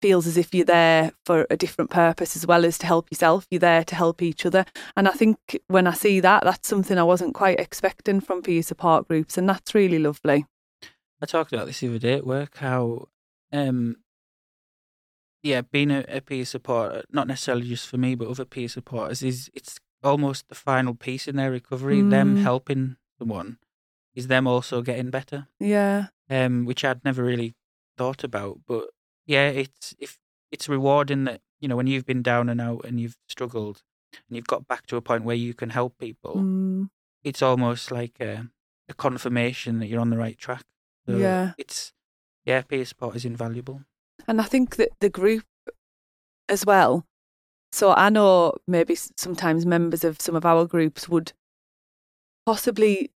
feels 0.00 0.26
as 0.26 0.36
if 0.36 0.52
you're 0.52 0.64
there 0.64 1.12
for 1.24 1.46
a 1.48 1.56
different 1.56 1.90
purpose 1.90 2.36
as 2.36 2.46
well 2.46 2.64
as 2.64 2.76
to 2.78 2.86
help 2.86 3.08
yourself. 3.10 3.46
You're 3.50 3.60
there 3.60 3.84
to 3.84 3.94
help 3.94 4.20
each 4.20 4.44
other. 4.44 4.64
And 4.96 5.08
I 5.08 5.12
think 5.12 5.58
when 5.68 5.86
I 5.86 5.92
see 5.94 6.20
that, 6.20 6.42
that's 6.44 6.68
something 6.68 6.98
I 6.98 7.04
wasn't 7.04 7.34
quite 7.34 7.60
expecting 7.60 8.20
from 8.20 8.42
peer 8.42 8.62
support 8.62 9.08
groups. 9.08 9.38
And 9.38 9.48
that's 9.48 9.74
really 9.74 10.00
lovely. 10.00 10.44
I 11.22 11.26
talked 11.26 11.52
about 11.52 11.66
this 11.66 11.80
the 11.80 11.88
other 11.88 11.98
day 11.98 12.14
at 12.14 12.26
work, 12.26 12.58
how, 12.58 13.08
um, 13.52 13.96
yeah, 15.42 15.60
being 15.60 15.90
a, 15.90 16.04
a 16.08 16.20
peer 16.20 16.44
support, 16.44 17.06
not 17.10 17.28
necessarily 17.28 17.68
just 17.68 17.86
for 17.86 17.96
me, 17.96 18.16
but 18.16 18.28
other 18.28 18.44
peer 18.44 18.68
supporters, 18.68 19.22
is 19.22 19.48
it's 19.54 19.78
almost 20.02 20.48
the 20.48 20.54
final 20.54 20.94
piece 20.94 21.28
in 21.28 21.36
their 21.36 21.50
recovery. 21.50 22.02
Mm. 22.02 22.10
Them 22.10 22.36
helping 22.38 22.96
someone 23.18 23.58
is 24.14 24.26
them 24.26 24.46
also 24.46 24.82
getting 24.82 25.10
better. 25.10 25.46
Yeah. 25.60 26.06
Um, 26.28 26.64
which 26.64 26.84
I'd 26.84 27.04
never 27.04 27.22
really 27.22 27.54
thought 27.96 28.24
about, 28.24 28.60
but 28.66 28.90
yeah, 29.26 29.48
it's 29.48 29.94
if 29.98 30.18
it's 30.50 30.68
rewarding 30.68 31.24
that 31.24 31.40
you 31.60 31.68
know 31.68 31.76
when 31.76 31.86
you've 31.86 32.06
been 32.06 32.22
down 32.22 32.48
and 32.48 32.60
out 32.60 32.84
and 32.84 32.98
you've 32.98 33.16
struggled 33.28 33.82
and 34.28 34.36
you've 34.36 34.46
got 34.46 34.66
back 34.66 34.86
to 34.86 34.96
a 34.96 35.02
point 35.02 35.24
where 35.24 35.36
you 35.36 35.54
can 35.54 35.70
help 35.70 35.98
people. 35.98 36.36
Mm. 36.36 36.88
It's 37.22 37.42
almost 37.42 37.90
like 37.90 38.18
a, 38.20 38.48
a, 38.88 38.94
confirmation 38.94 39.78
that 39.78 39.86
you're 39.86 40.00
on 40.00 40.10
the 40.10 40.18
right 40.18 40.36
track. 40.36 40.64
So 41.08 41.16
yeah, 41.16 41.52
it's 41.58 41.92
yeah, 42.44 42.62
peer 42.62 42.84
support 42.84 43.16
is 43.16 43.24
invaluable. 43.24 43.82
And 44.26 44.40
I 44.40 44.44
think 44.44 44.76
that 44.76 44.90
the 45.00 45.10
group 45.10 45.44
as 46.48 46.64
well. 46.66 47.04
So 47.72 47.92
I 47.92 48.10
know 48.10 48.54
maybe 48.66 48.94
sometimes 48.94 49.64
members 49.64 50.04
of 50.04 50.20
some 50.20 50.36
of 50.36 50.44
our 50.44 50.66
groups 50.66 51.08
would 51.08 51.32
possibly, 52.44 53.10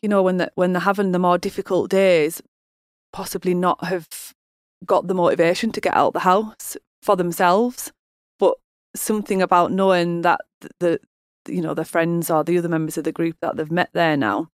you 0.00 0.08
know, 0.08 0.22
when 0.22 0.36
the, 0.36 0.52
when 0.54 0.72
they're 0.72 0.80
having 0.80 1.12
the 1.12 1.18
more 1.18 1.38
difficult 1.38 1.90
days, 1.90 2.40
possibly 3.12 3.54
not 3.54 3.84
have 3.84 4.06
got 4.86 5.08
the 5.08 5.14
motivation 5.14 5.72
to 5.72 5.80
get 5.80 5.94
out 5.94 6.08
of 6.08 6.12
the 6.14 6.20
house 6.20 6.76
for 7.02 7.16
themselves. 7.16 7.92
But 8.38 8.54
something 8.94 9.42
about 9.42 9.72
knowing 9.72 10.22
that 10.22 10.40
the, 10.60 10.70
the 10.80 11.00
you 11.52 11.60
know 11.60 11.74
the 11.74 11.84
friends 11.84 12.30
or 12.30 12.44
the 12.44 12.56
other 12.58 12.68
members 12.68 12.96
of 12.96 13.04
the 13.04 13.12
group 13.12 13.36
that 13.42 13.56
they've 13.56 13.70
met 13.70 13.90
there 13.92 14.16
now 14.16 14.48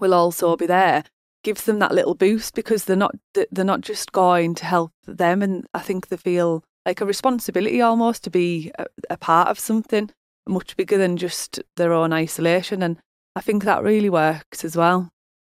will 0.00 0.14
also 0.14 0.56
be 0.56 0.66
there 0.66 1.04
gives 1.44 1.64
them 1.64 1.78
that 1.78 1.94
little 1.94 2.14
boost 2.14 2.54
because 2.54 2.84
they're 2.84 2.96
not 2.96 3.14
they're 3.34 3.64
not 3.64 3.80
just 3.80 4.12
going 4.12 4.54
to 4.56 4.64
help 4.64 4.92
them 5.06 5.42
and 5.42 5.66
I 5.74 5.80
think 5.80 6.08
they 6.08 6.16
feel 6.16 6.64
like 6.84 7.00
a 7.00 7.06
responsibility 7.06 7.80
almost 7.80 8.24
to 8.24 8.30
be 8.30 8.72
a, 8.78 8.86
a 9.10 9.16
part 9.16 9.48
of 9.48 9.58
something 9.58 10.10
much 10.46 10.76
bigger 10.76 10.98
than 10.98 11.16
just 11.16 11.60
their 11.76 11.92
own 11.92 12.12
isolation 12.12 12.82
and 12.82 12.98
I 13.36 13.40
think 13.40 13.64
that 13.64 13.82
really 13.82 14.10
works 14.10 14.64
as 14.64 14.76
well. 14.76 15.10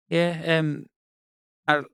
Yeah, 0.09 0.41
um 0.59 0.87
I've 1.67 1.85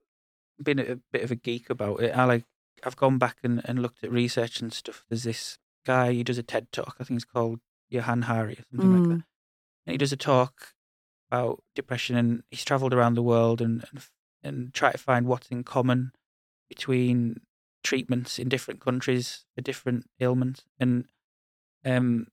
been 0.62 0.78
a 0.78 0.98
bit 1.12 1.22
of 1.22 1.30
a 1.30 1.36
geek 1.36 1.70
about 1.70 2.00
it. 2.00 2.16
I 2.16 2.24
like 2.24 2.44
I've 2.84 2.96
gone 2.96 3.18
back 3.18 3.38
and, 3.42 3.62
and 3.64 3.80
looked 3.80 4.04
at 4.04 4.12
research 4.12 4.60
and 4.60 4.72
stuff. 4.72 5.04
There's 5.08 5.24
this 5.24 5.58
guy 5.86 6.12
he 6.12 6.24
does 6.24 6.38
a 6.38 6.42
TED 6.42 6.70
talk. 6.72 6.96
I 6.98 7.04
think 7.04 7.18
it's 7.18 7.24
called 7.24 7.60
Johann 7.88 8.22
Hari 8.22 8.54
or 8.54 8.64
something 8.70 8.90
mm. 8.90 8.98
like 8.98 9.08
that. 9.08 9.14
Mm. 9.14 9.24
And 9.86 9.92
he 9.92 9.98
does 9.98 10.12
a 10.12 10.16
talk 10.16 10.73
about 11.34 11.62
depression, 11.74 12.16
and 12.16 12.42
he's 12.50 12.64
travelled 12.64 12.94
around 12.94 13.14
the 13.14 13.22
world 13.22 13.60
and, 13.60 13.84
and 13.90 14.06
and 14.42 14.74
try 14.74 14.92
to 14.92 14.98
find 14.98 15.26
what's 15.26 15.48
in 15.48 15.64
common 15.64 16.12
between 16.68 17.40
treatments 17.82 18.38
in 18.38 18.48
different 18.48 18.80
countries 18.80 19.44
for 19.54 19.62
different 19.62 20.04
ailments. 20.20 20.64
And 20.78 21.06
um, 21.84 22.26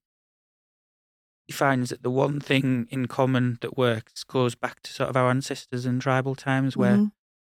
he 1.47 1.53
finds 1.53 1.89
that 1.89 2.03
the 2.03 2.09
one 2.09 2.39
thing 2.39 2.87
in 2.89 3.07
common 3.07 3.57
that 3.61 3.77
works 3.77 4.23
goes 4.23 4.55
back 4.55 4.81
to 4.81 4.91
sort 4.91 5.09
of 5.09 5.17
our 5.17 5.29
ancestors 5.29 5.85
and 5.85 6.01
tribal 6.01 6.35
times, 6.35 6.75
where 6.75 6.97
mm-hmm 6.97 7.05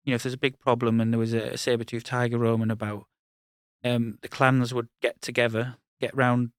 you 0.04 0.12
know, 0.12 0.16
if 0.16 0.24
there's 0.24 0.34
a 0.34 0.38
big 0.38 0.60
problem 0.60 1.00
and 1.00 1.14
there 1.14 1.20
was 1.20 1.34
a, 1.34 1.54
a 1.54 1.58
saber-toothed 1.58 2.06
tiger 2.06 2.38
roaming 2.38 2.72
about, 2.72 3.06
um, 3.84 4.18
the 4.22 4.28
clans 4.28 4.74
would 4.74 4.88
get 5.02 5.22
together, 5.22 5.76
get 6.02 6.16
round 6.16 6.52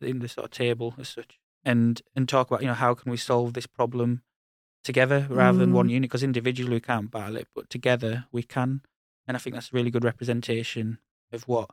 in 0.00 0.20
the 0.20 0.28
sort 0.28 0.46
of 0.46 0.50
table 0.50 0.94
as 0.98 1.08
such, 1.08 1.38
and 1.64 2.02
and 2.14 2.28
talk 2.28 2.48
about 2.48 2.62
you 2.62 2.68
know 2.68 2.74
how 2.74 2.94
can 2.94 3.10
we 3.10 3.16
solve 3.16 3.54
this 3.54 3.66
problem 3.66 4.22
together 4.82 5.26
rather 5.28 5.58
mm. 5.58 5.60
than 5.60 5.72
one 5.72 5.88
mm. 5.88 5.92
unit 5.92 6.10
because 6.10 6.22
individually 6.22 6.76
we 6.76 6.80
can't 6.80 7.10
battle 7.10 7.36
it, 7.36 7.48
but 7.54 7.68
together 7.70 8.26
we 8.32 8.42
can. 8.42 8.82
And 9.26 9.36
I 9.36 9.40
think 9.40 9.54
that's 9.54 9.72
a 9.72 9.76
really 9.76 9.90
good 9.90 10.04
representation 10.04 10.98
of 11.32 11.44
what 11.44 11.70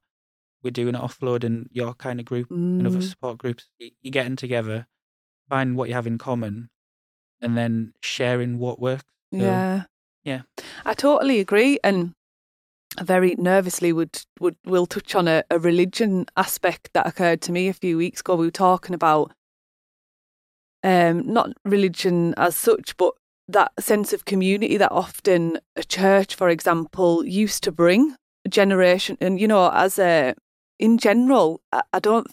we're 0.62 0.72
doing 0.72 0.96
at 0.96 1.02
Offload 1.02 1.44
and 1.44 1.70
your 1.72 1.94
kind 1.94 2.20
of 2.20 2.26
group 2.26 2.50
mm. 2.50 2.80
and 2.80 2.88
other 2.88 3.00
mm. 3.00 3.10
support 3.10 3.38
groups. 3.38 3.70
You're 3.80 4.12
getting 4.12 4.36
together, 4.36 4.88
find 5.50 5.76
what 5.76 5.90
you 5.90 5.96
have 5.96 6.08
in 6.08 6.18
common, 6.18 6.70
and 7.42 7.58
then 7.58 7.94
sharing 8.02 8.60
what 8.60 8.80
works. 8.80 9.06
So, 9.34 9.40
yeah. 9.40 9.84
Yeah. 10.24 10.42
I 10.86 10.94
totally 10.94 11.40
agree. 11.40 11.80
And 11.84 12.14
very 13.02 13.36
nervously 13.38 13.94
would, 13.94 14.24
would 14.40 14.58
will 14.66 14.86
touch 14.86 15.16
on 15.16 15.28
a, 15.28 15.44
a 15.50 15.60
religion 15.60 16.26
aspect 16.36 16.90
that 16.94 17.08
occurred 17.08 17.42
to 17.44 17.52
me 17.52 17.68
a 17.70 17.74
few 17.74 17.98
weeks 17.98 18.20
ago. 18.20 18.36
We 18.36 18.48
were 18.48 18.52
talking 18.52 18.94
about 18.94 19.34
um, 20.88 21.34
not 21.34 21.52
religion 21.66 22.34
as 22.38 22.56
such, 22.56 22.96
but 22.96 23.14
that 23.50 23.74
sense 23.78 24.14
of 24.14 24.24
community 24.24 24.78
that 24.78 24.92
often 24.92 25.60
a 25.76 25.84
church, 25.84 26.34
for 26.34 26.48
example, 26.48 27.26
used 27.26 27.62
to 27.64 27.74
bring 27.74 28.16
a 28.46 28.50
generation. 28.50 29.18
And, 29.20 29.38
you 29.38 29.50
know, 29.50 29.70
as 29.74 30.00
a, 30.00 30.34
in 30.80 30.98
general, 30.98 31.60
I, 31.74 31.82
I 31.92 32.00
don't, 32.00 32.28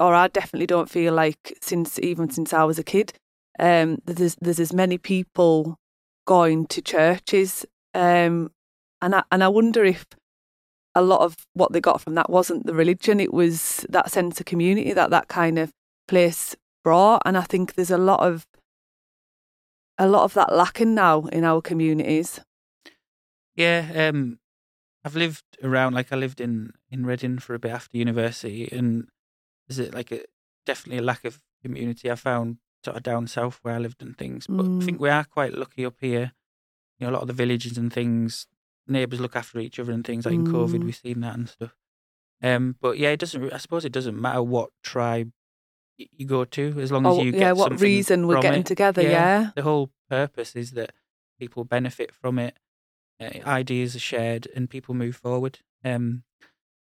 or 0.00 0.14
I 0.14 0.26
definitely 0.26 0.66
don't 0.66 0.90
feel 0.90 1.14
like 1.14 1.56
since, 1.60 2.00
even 2.00 2.28
since 2.28 2.52
I 2.52 2.64
was 2.64 2.76
a 2.76 2.82
kid, 2.82 3.12
um, 3.60 3.98
there's, 4.04 4.36
there's 4.40 4.58
as 4.58 4.72
many 4.72 4.98
people 4.98 5.76
going 6.26 6.66
to 6.66 6.82
churches. 6.82 7.64
Um, 7.94 8.50
and 9.00 9.14
I, 9.14 9.22
and 9.30 9.44
I 9.44 9.48
wonder 9.48 9.84
if 9.84 10.06
a 10.96 11.02
lot 11.02 11.20
of 11.20 11.36
what 11.54 11.72
they 11.72 11.80
got 11.80 12.00
from 12.00 12.16
that 12.16 12.30
wasn't 12.30 12.66
the 12.66 12.74
religion; 12.74 13.18
it 13.18 13.32
was 13.32 13.86
that 13.88 14.10
sense 14.10 14.40
of 14.40 14.46
community 14.46 14.92
that 14.92 15.10
that 15.10 15.28
kind 15.28 15.58
of 15.58 15.70
place 16.06 16.54
brought. 16.82 17.22
And 17.24 17.36
I 17.36 17.42
think 17.42 17.74
there's 17.74 17.90
a 17.90 17.98
lot 17.98 18.20
of 18.20 18.46
a 19.98 20.08
lot 20.08 20.24
of 20.24 20.34
that 20.34 20.52
lacking 20.52 20.94
now 20.94 21.22
in 21.26 21.44
our 21.44 21.60
communities. 21.60 22.40
Yeah, 23.54 24.08
um, 24.08 24.38
I've 25.04 25.16
lived 25.16 25.44
around. 25.62 25.94
Like 25.94 26.12
I 26.12 26.16
lived 26.16 26.40
in 26.40 26.72
in 26.90 27.04
Reading 27.06 27.38
for 27.38 27.54
a 27.54 27.58
bit 27.58 27.72
after 27.72 27.96
university, 27.96 28.68
and 28.70 29.08
is 29.68 29.78
it 29.78 29.94
like 29.94 30.10
a 30.10 30.20
definitely 30.66 30.98
a 30.98 31.06
lack 31.06 31.24
of 31.24 31.40
community? 31.62 32.10
I 32.10 32.14
found 32.14 32.58
sort 32.84 32.96
of 32.96 33.02
down 33.02 33.26
south 33.26 33.58
where 33.62 33.74
I 33.74 33.78
lived 33.78 34.02
and 34.02 34.16
things. 34.16 34.46
But 34.46 34.66
mm. 34.66 34.82
I 34.82 34.84
think 34.84 35.00
we 35.00 35.10
are 35.10 35.24
quite 35.24 35.54
lucky 35.54 35.84
up 35.84 35.96
here. 36.00 36.32
You 36.98 37.06
know, 37.06 37.12
a 37.12 37.14
lot 37.14 37.22
of 37.22 37.28
the 37.28 37.34
villages 37.34 37.76
and 37.76 37.92
things, 37.92 38.46
neighbours 38.86 39.20
look 39.20 39.36
after 39.36 39.58
each 39.58 39.78
other 39.78 39.92
and 39.92 40.04
things. 40.04 40.24
Like 40.24 40.34
mm. 40.34 40.46
in 40.46 40.52
COVID, 40.52 40.84
we've 40.84 40.96
seen 40.96 41.20
that 41.20 41.34
and 41.34 41.48
stuff. 41.48 41.74
Um, 42.42 42.76
but 42.80 42.98
yeah, 42.98 43.10
it 43.10 43.20
doesn't. 43.20 43.52
I 43.52 43.58
suppose 43.58 43.84
it 43.84 43.92
doesn't 43.92 44.20
matter 44.20 44.42
what 44.42 44.70
tribe 44.82 45.30
you 45.96 46.26
go 46.26 46.44
to, 46.44 46.80
as 46.80 46.90
long 46.90 47.06
as 47.06 47.18
oh, 47.18 47.22
you 47.22 47.32
get 47.32 47.40
yeah. 47.40 47.52
What 47.52 47.80
reason 47.80 48.26
we're 48.26 48.40
getting 48.40 48.60
it. 48.60 48.66
together? 48.66 49.02
Yeah, 49.02 49.10
yeah, 49.10 49.50
the 49.54 49.62
whole 49.62 49.90
purpose 50.08 50.56
is 50.56 50.72
that 50.72 50.92
people 51.38 51.64
benefit 51.64 52.14
from 52.14 52.38
it. 52.38 52.56
Uh, 53.20 53.46
ideas 53.46 53.94
are 53.94 54.00
shared 54.00 54.48
and 54.54 54.68
people 54.68 54.94
move 54.94 55.16
forward. 55.16 55.60
Um, 55.84 56.24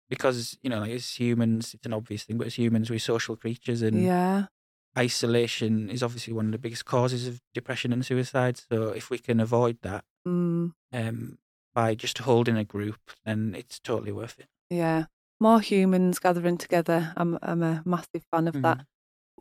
because 0.10 0.58
you 0.62 0.70
know, 0.70 0.80
like 0.80 0.92
as 0.92 1.20
humans, 1.20 1.74
it's 1.74 1.86
an 1.86 1.94
obvious 1.94 2.24
thing, 2.24 2.38
but 2.38 2.48
as 2.48 2.56
humans, 2.56 2.90
we're 2.90 3.00
social 3.00 3.36
creatures, 3.36 3.82
and 3.82 4.04
yeah, 4.04 4.46
isolation 4.98 5.90
is 5.90 6.04
obviously 6.04 6.34
one 6.34 6.46
of 6.46 6.52
the 6.52 6.58
biggest 6.58 6.86
causes 6.86 7.28
of 7.28 7.42
depression 7.54 7.92
and 7.92 8.06
suicide. 8.06 8.58
So 8.58 8.90
if 8.90 9.10
we 9.10 9.18
can 9.18 9.40
avoid 9.40 9.78
that 9.82 10.06
mm. 10.28 10.74
um, 10.94 11.38
by 11.74 11.96
just 11.96 12.20
holding 12.20 12.58
a 12.58 12.64
group, 12.64 13.00
then 13.26 13.56
it's 13.58 13.80
totally 13.80 14.12
worth 14.12 14.40
it. 14.40 14.48
Yeah, 14.70 15.06
more 15.40 15.60
humans 15.60 16.20
gathering 16.20 16.58
together. 16.58 17.14
I'm 17.18 17.40
I'm 17.42 17.64
a 17.64 17.82
massive 17.86 18.26
fan 18.32 18.48
of 18.48 18.56
mm. 18.56 18.62
that. 18.62 18.86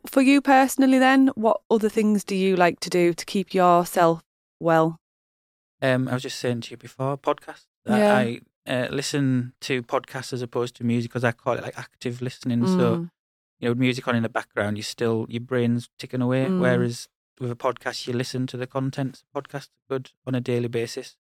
For 0.07 0.21
you 0.21 0.41
personally, 0.41 0.99
then, 0.99 1.27
what 1.35 1.61
other 1.69 1.89
things 1.89 2.23
do 2.23 2.35
you 2.35 2.55
like 2.55 2.79
to 2.81 2.89
do 2.89 3.13
to 3.13 3.25
keep 3.25 3.53
yourself 3.53 4.21
well? 4.59 4.99
Um, 5.81 6.07
I 6.07 6.13
was 6.13 6.23
just 6.23 6.39
saying 6.39 6.61
to 6.61 6.71
you 6.71 6.77
before, 6.77 7.17
podcasts. 7.17 7.65
Yeah. 7.85 8.15
I, 8.15 8.39
uh, 8.67 8.87
listen 8.89 9.53
to 9.61 9.83
podcasts 9.83 10.33
as 10.33 10.41
opposed 10.41 10.75
to 10.77 10.83
music 10.83 11.11
because 11.11 11.23
I 11.23 11.31
call 11.31 11.53
it 11.53 11.61
like 11.63 11.77
active 11.77 12.21
listening. 12.21 12.65
So 12.65 12.95
Mm. 12.97 13.09
you 13.59 13.69
know, 13.69 13.75
music 13.75 14.07
on 14.07 14.15
in 14.15 14.23
the 14.23 14.29
background, 14.29 14.77
you 14.77 14.83
still 14.83 15.25
your 15.29 15.41
brain's 15.41 15.89
ticking 15.99 16.21
away. 16.21 16.45
Mm. 16.45 16.59
Whereas 16.59 17.07
with 17.39 17.51
a 17.51 17.55
podcast, 17.55 18.07
you 18.07 18.13
listen 18.13 18.47
to 18.47 18.57
the 18.57 18.65
content. 18.67 19.23
Podcasts 19.35 19.69
good 19.89 20.11
on 20.25 20.33
a 20.35 20.41
daily 20.41 20.67
basis. 20.67 21.15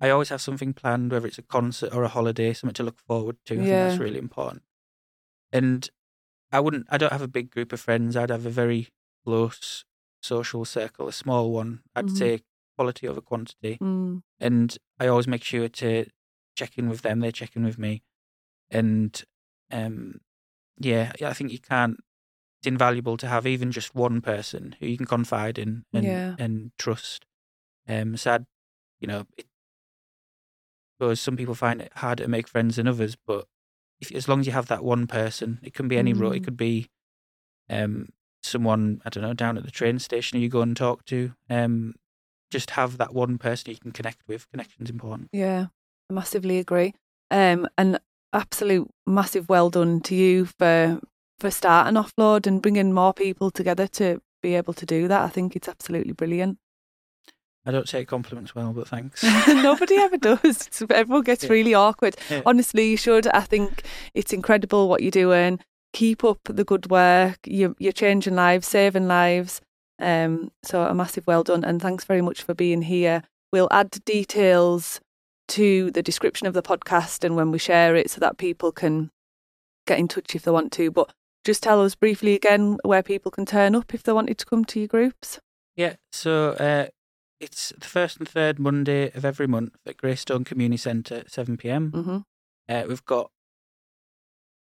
I 0.00 0.08
always 0.10 0.30
have 0.30 0.40
something 0.40 0.72
planned, 0.72 1.12
whether 1.12 1.26
it's 1.26 1.38
a 1.38 1.42
concert 1.42 1.94
or 1.94 2.02
a 2.02 2.08
holiday, 2.08 2.52
something 2.54 2.74
to 2.74 2.82
look 2.82 2.98
forward 2.98 3.36
to. 3.44 3.54
I 3.54 3.56
think 3.58 3.68
Yeah. 3.68 3.88
that's 3.88 4.00
really 4.00 4.18
important. 4.18 4.62
And 5.52 5.88
I 6.52 6.60
wouldn't. 6.60 6.86
I 6.90 6.98
don't 6.98 7.12
have 7.12 7.22
a 7.22 7.28
big 7.28 7.50
group 7.50 7.72
of 7.72 7.80
friends. 7.80 8.16
I'd 8.16 8.30
have 8.30 8.46
a 8.46 8.50
very 8.50 8.88
close 9.24 9.84
social 10.22 10.64
circle, 10.64 11.08
a 11.08 11.12
small 11.12 11.52
one. 11.52 11.82
I'd 11.94 12.06
Mhm. 12.06 12.16
say 12.16 12.40
quality 12.76 13.06
over 13.08 13.20
quantity 13.20 13.78
Mm. 13.80 14.22
and 14.40 14.78
I 14.98 15.06
always 15.06 15.26
make 15.28 15.44
sure 15.44 15.68
to 15.68 16.06
check 16.56 16.78
in 16.78 16.88
with 16.88 17.02
them. 17.02 17.20
They 17.20 17.32
check 17.32 17.56
in 17.56 17.64
with 17.64 17.78
me, 17.78 18.02
and 18.70 19.22
um, 19.70 20.20
yeah, 20.78 21.12
I 21.24 21.34
think 21.34 21.52
you 21.52 21.60
can't. 21.60 22.00
It's 22.60 22.66
invaluable 22.68 23.16
to 23.18 23.28
have 23.28 23.46
even 23.46 23.72
just 23.72 23.94
one 23.94 24.20
person 24.20 24.76
who 24.80 24.86
you 24.86 24.96
can 24.98 25.06
confide 25.06 25.58
in 25.58 25.84
and 25.92 26.04
Yeah. 26.06 26.36
and 26.38 26.72
trust. 26.78 27.26
Um, 27.88 28.16
sad, 28.16 28.46
you 29.00 29.08
know. 29.08 29.26
It, 29.38 29.46
because 30.98 31.20
some 31.20 31.36
people 31.36 31.54
find 31.54 31.80
it 31.80 31.92
harder 31.96 32.24
to 32.24 32.28
make 32.28 32.46
friends 32.48 32.76
than 32.76 32.86
others, 32.88 33.16
but 33.26 33.46
if 34.00 34.12
as 34.12 34.28
long 34.28 34.40
as 34.40 34.46
you 34.46 34.52
have 34.52 34.66
that 34.68 34.84
one 34.84 35.06
person, 35.06 35.58
it 35.62 35.74
can 35.74 35.88
be 35.88 35.98
any 35.98 36.12
role. 36.12 36.32
It 36.32 36.40
Mm. 36.40 36.44
could 36.44 36.56
be 36.56 36.88
um 37.68 38.08
someone 38.42 39.02
I 39.04 39.10
don't 39.10 39.22
know 39.22 39.34
down 39.34 39.58
at 39.58 39.64
the 39.64 39.70
train 39.70 39.98
station 39.98 40.40
you 40.40 40.48
go 40.48 40.62
and 40.62 40.76
talk 40.76 41.04
to. 41.06 41.34
Um, 41.48 41.94
just 42.50 42.70
have 42.70 42.96
that 42.98 43.14
one 43.14 43.38
person 43.38 43.70
you 43.70 43.76
can 43.78 43.92
connect 43.92 44.26
with. 44.26 44.50
Connection's 44.50 44.90
important. 44.90 45.28
Yeah, 45.32 45.66
I 46.08 46.12
massively 46.12 46.58
agree. 46.58 46.94
Um, 47.30 47.68
and 47.78 48.00
absolute 48.32 48.88
massive 49.06 49.48
well 49.48 49.70
done 49.70 50.00
to 50.02 50.14
you 50.14 50.46
for 50.46 51.00
for 51.38 51.50
starting 51.50 51.94
offload 51.94 52.46
and 52.46 52.60
bringing 52.62 52.92
more 52.92 53.12
people 53.14 53.50
together 53.50 53.86
to 53.86 54.20
be 54.42 54.54
able 54.54 54.72
to 54.74 54.86
do 54.86 55.06
that. 55.08 55.22
I 55.22 55.28
think 55.28 55.54
it's 55.54 55.68
absolutely 55.68 56.12
brilliant. 56.12 56.58
I 57.66 57.70
don't 57.72 57.86
take 57.88 58.08
compliments 58.08 58.54
well, 58.54 58.72
but 58.72 58.88
thanks. 58.88 59.22
Nobody 59.48 59.96
ever 59.96 60.16
does. 60.16 60.42
It's- 60.44 60.82
everyone 60.90 61.22
gets 61.24 61.44
Yeah. 61.44 61.50
really 61.50 61.74
awkward. 61.74 62.16
Yeah. 62.30 62.42
Honestly, 62.46 62.90
you 62.90 62.96
should. 62.96 63.26
I 63.28 63.40
think 63.42 63.82
it's 64.14 64.32
incredible 64.32 64.88
what 64.88 65.02
you're 65.02 65.10
doing. 65.10 65.60
Keep 65.92 66.24
up 66.24 66.38
the 66.44 66.64
good 66.64 66.90
work. 66.90 67.38
You're, 67.46 67.74
you're 67.78 67.92
changing 67.92 68.34
lives, 68.34 68.66
saving 68.66 69.08
lives. 69.08 69.60
Um, 69.98 70.50
so 70.62 70.82
a 70.84 70.94
massive 70.94 71.26
well 71.26 71.42
done, 71.42 71.62
and 71.64 71.82
thanks 71.82 72.04
very 72.04 72.22
much 72.22 72.42
for 72.42 72.54
being 72.54 72.82
here. 72.82 73.22
We'll 73.52 73.68
add 73.70 73.90
details 74.06 75.00
to 75.48 75.90
the 75.90 76.02
description 76.02 76.46
of 76.46 76.54
the 76.54 76.62
podcast 76.62 77.24
and 77.24 77.36
when 77.36 77.50
we 77.50 77.58
share 77.58 77.94
it, 77.96 78.08
so 78.10 78.20
that 78.20 78.38
people 78.38 78.72
can 78.72 79.10
get 79.86 79.98
in 79.98 80.08
touch 80.08 80.34
if 80.34 80.42
they 80.44 80.50
want 80.50 80.72
to. 80.72 80.90
But 80.90 81.10
just 81.44 81.62
tell 81.62 81.82
us 81.82 81.94
briefly 81.94 82.34
again 82.34 82.78
where 82.84 83.02
people 83.02 83.30
can 83.30 83.44
turn 83.44 83.74
up 83.74 83.92
if 83.92 84.02
they 84.04 84.12
wanted 84.12 84.38
to 84.38 84.46
come 84.46 84.64
to 84.66 84.78
your 84.80 84.88
groups. 84.88 85.40
yeah, 85.76 85.96
so 86.12 86.50
uh, 86.52 86.86
it's 87.40 87.72
the 87.78 87.86
first 87.86 88.18
and 88.18 88.28
third 88.28 88.58
Monday 88.58 89.10
of 89.14 89.24
every 89.24 89.46
month 89.46 89.76
at 89.86 89.96
Greystone 89.96 90.44
Community 90.44 90.76
Centre 90.76 91.16
at 91.16 91.30
7 91.30 91.56
pm. 91.56 91.90
hmm 91.92 92.18
Uh, 92.68 92.84
we've 92.88 93.04
got 93.04 93.30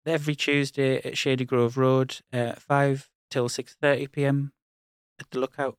every 0.06 0.34
Tuesday 0.34 0.98
at 1.02 1.16
Shady 1.16 1.44
Grove 1.44 1.76
Road, 1.78 2.20
uh, 2.32 2.54
5 2.54 3.08
till 3.30 3.48
6.30 3.48 4.10
pm 4.12 4.52
at 5.18 5.30
the 5.30 5.38
Lookout. 5.38 5.76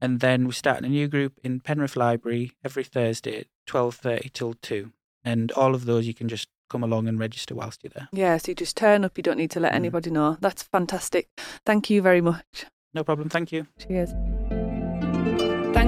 And 0.00 0.20
then 0.20 0.44
we're 0.44 0.52
starting 0.52 0.84
a 0.84 0.88
new 0.88 1.08
group 1.08 1.38
in 1.42 1.60
Penrith 1.60 1.96
Library 1.96 2.52
every 2.64 2.84
Thursday 2.84 3.38
at 3.40 3.46
12.30 3.66 4.32
till 4.32 4.54
2. 4.60 4.92
And 5.24 5.50
all 5.52 5.74
of 5.74 5.86
those 5.86 6.06
you 6.06 6.12
can 6.12 6.28
just 6.28 6.48
come 6.68 6.82
along 6.82 7.08
and 7.08 7.18
register 7.18 7.54
whilst 7.54 7.82
you're 7.82 7.92
there. 7.94 8.08
Yeah, 8.12 8.36
so 8.36 8.50
you 8.50 8.54
just 8.56 8.76
turn 8.76 9.04
up. 9.04 9.16
You 9.16 9.22
don't 9.22 9.38
need 9.38 9.52
to 9.52 9.60
let 9.60 9.72
Mm. 9.72 9.76
anybody 9.76 10.10
know. 10.10 10.36
That's 10.40 10.62
fantastic. 10.64 11.28
Thank 11.64 11.88
you 11.88 12.02
very 12.02 12.20
much. 12.20 12.66
No 12.92 13.02
problem, 13.04 13.28
thank 13.30 13.52
you. 13.52 13.66
Cheers. 13.78 14.10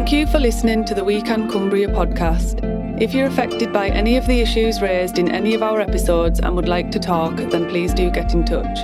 Thank 0.07 0.21
you 0.21 0.27
for 0.29 0.39
listening 0.39 0.85
to 0.85 0.95
the 0.95 1.03
We 1.03 1.21
Can 1.21 1.51
Cumbria 1.51 1.89
podcast. 1.89 2.63
If 3.03 3.13
you're 3.13 3.27
affected 3.27 3.73
by 3.73 3.89
any 3.89 4.17
of 4.17 4.25
the 4.29 4.41
issues 4.41 4.81
raised 4.81 5.19
in 5.19 5.29
any 5.29 5.53
of 5.53 5.65
our 5.65 5.81
episodes 5.81 6.39
and 6.39 6.55
would 6.55 6.69
like 6.69 6.93
to 6.93 7.01
talk, 7.01 7.35
then 7.35 7.69
please 7.69 7.93
do 7.93 8.09
get 8.09 8.33
in 8.33 8.45
touch. 8.45 8.79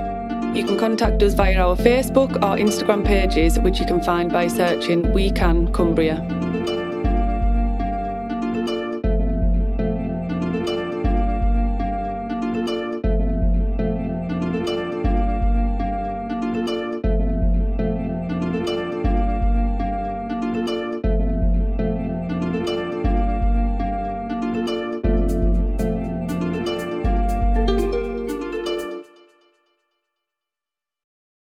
You 0.52 0.64
can 0.64 0.76
contact 0.76 1.22
us 1.22 1.34
via 1.34 1.60
our 1.60 1.76
Facebook 1.76 2.34
or 2.38 2.58
Instagram 2.58 3.06
pages, 3.06 3.56
which 3.60 3.78
you 3.78 3.86
can 3.86 4.02
find 4.02 4.32
by 4.32 4.48
searching 4.48 5.12
We 5.12 5.30
Can 5.30 5.72
Cumbria. 5.72 6.41